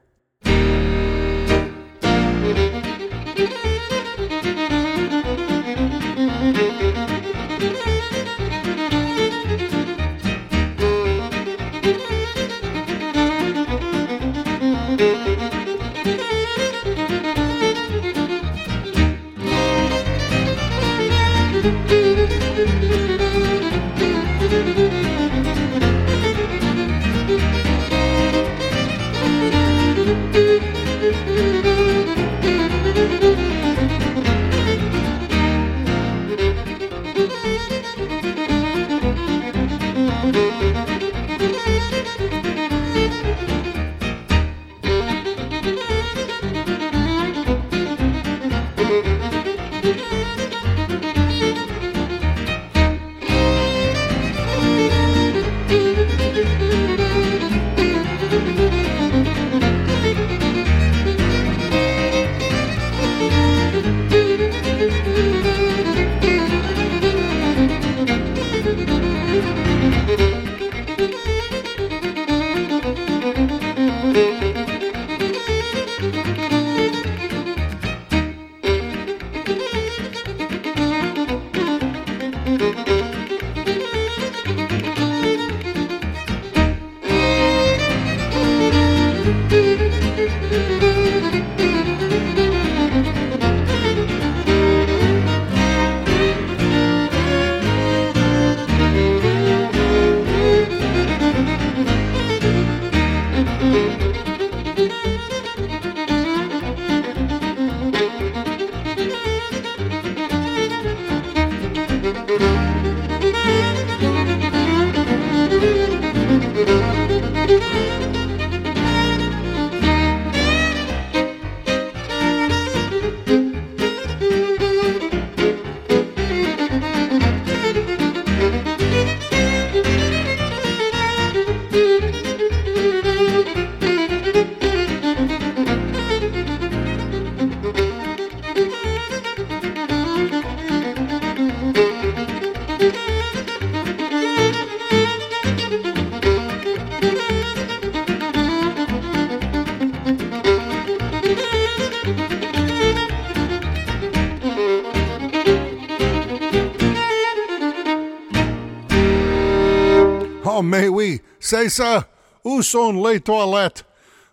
Say 161.39 161.65
ça? 161.67 162.05
Où 162.45 162.61
sont 162.61 163.01
les 163.01 163.19
toilettes? 163.19 163.83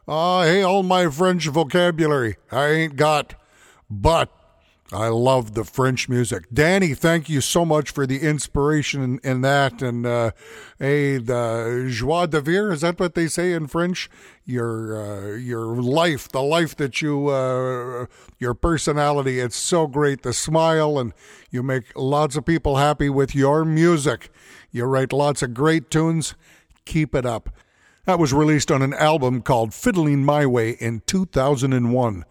Ah, 0.09 0.43
hey, 0.43 0.63
all 0.63 0.83
my 0.83 1.09
French 1.09 1.47
vocabulary 1.47 2.37
I 2.51 2.67
ain't 2.69 2.97
got, 2.97 3.35
but 3.89 4.29
I 4.93 5.07
love 5.07 5.55
the 5.55 5.63
French 5.63 6.09
music. 6.09 6.47
Danny, 6.53 6.95
thank 6.95 7.29
you 7.29 7.41
so 7.41 7.65
much 7.65 7.93
for 7.93 8.09
the 8.09 8.19
inspiration 8.19 9.03
in, 9.03 9.21
in 9.23 9.41
that. 9.43 9.83
And 9.83 10.05
uh, 10.05 10.33
hey, 10.81 11.19
the 11.19 11.87
joie 11.89 12.27
de 12.27 12.41
vivre 12.41 12.73
is 12.73 12.81
that 12.81 12.99
what 12.99 13.15
they 13.15 13.29
say 13.29 13.53
in 13.53 13.69
French? 13.69 14.11
Your 14.45 14.97
uh, 14.97 15.37
your 15.37 15.77
life, 15.77 16.29
the 16.29 16.43
life 16.43 16.75
that 16.77 17.01
you, 17.01 17.29
uh, 17.29 18.07
your 18.41 18.55
personality. 18.55 19.39
It's 19.39 19.55
so 19.55 19.87
great. 19.87 20.23
The 20.23 20.33
smile, 20.33 20.99
and 20.99 21.13
you 21.53 21.63
make 21.63 21.85
lots 21.95 22.35
of 22.35 22.45
people 22.45 22.77
happy 22.77 23.09
with 23.09 23.33
your 23.33 23.65
music. 23.65 24.33
You 24.73 24.85
write 24.85 25.13
lots 25.13 25.43
of 25.43 25.55
great 25.55 25.91
tunes. 25.91 26.35
Keep 26.85 27.15
it 27.15 27.27
up. 27.27 27.51
That 28.07 28.19
was 28.19 28.33
released 28.33 28.71
on 28.71 28.83
an 28.83 28.95
album 28.95 29.43
called 29.43 29.75
Fiddling 29.75 30.25
My 30.25 30.47
Way 30.47 30.71
in 30.71 31.03
2001. 31.07 32.25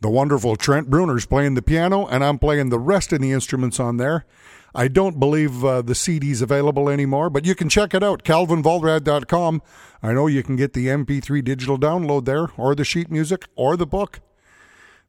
The 0.00 0.10
wonderful 0.10 0.56
Trent 0.56 0.90
Bruner's 0.90 1.26
playing 1.26 1.54
the 1.54 1.62
piano, 1.62 2.06
and 2.06 2.22
I'm 2.24 2.38
playing 2.38 2.68
the 2.68 2.78
rest 2.78 3.12
of 3.12 3.20
the 3.20 3.32
instruments 3.32 3.80
on 3.80 3.96
there. 3.96 4.26
I 4.74 4.86
don't 4.86 5.18
believe 5.18 5.64
uh, 5.64 5.82
the 5.82 5.94
CD's 5.94 6.42
available 6.42 6.88
anymore, 6.88 7.30
but 7.30 7.44
you 7.44 7.54
can 7.54 7.68
check 7.68 7.94
it 7.94 8.02
out, 8.02 8.22
calvinvollrath.com. 8.22 9.62
I 10.02 10.12
know 10.12 10.26
you 10.26 10.42
can 10.42 10.56
get 10.56 10.72
the 10.72 10.86
MP3 10.86 11.42
digital 11.42 11.78
download 11.78 12.26
there, 12.26 12.48
or 12.56 12.74
the 12.74 12.84
sheet 12.84 13.10
music, 13.10 13.46
or 13.56 13.76
the 13.76 13.86
book. 13.86 14.20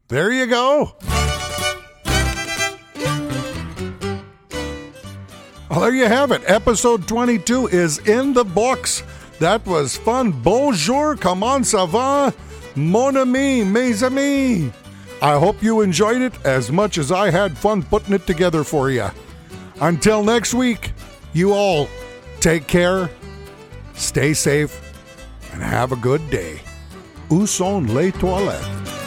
There 0.07 0.31
you 0.31 0.47
go. 0.47 0.95
Well, 5.69 5.81
there 5.81 5.93
you 5.93 6.05
have 6.05 6.31
it. 6.31 6.41
Episode 6.47 7.07
22 7.07 7.67
is 7.67 7.99
in 7.99 8.33
the 8.33 8.43
books. 8.43 9.03
That 9.39 9.63
was 9.67 9.95
fun. 9.95 10.31
Bonjour, 10.31 11.15
comment 11.15 11.63
ça 11.63 11.87
va? 11.87 12.33
Mon 12.75 13.15
ami, 13.15 13.63
mes 13.63 14.01
amis. 14.01 14.71
I 15.21 15.37
hope 15.37 15.61
you 15.61 15.81
enjoyed 15.81 16.23
it 16.23 16.33
as 16.43 16.71
much 16.71 16.97
as 16.97 17.11
I 17.11 17.29
had 17.29 17.55
fun 17.55 17.83
putting 17.83 18.15
it 18.15 18.25
together 18.25 18.63
for 18.63 18.89
you. 18.89 19.09
Until 19.79 20.23
next 20.23 20.55
week, 20.55 20.91
you 21.33 21.53
all 21.53 21.87
take 22.39 22.65
care, 22.65 23.09
stay 23.93 24.33
safe, 24.33 24.73
and 25.53 25.61
have 25.61 25.91
a 25.91 25.97
good 25.97 26.27
day. 26.31 26.61
Où 27.29 27.47
sont 27.47 27.87
les 27.93 28.11
toilettes? 28.11 28.98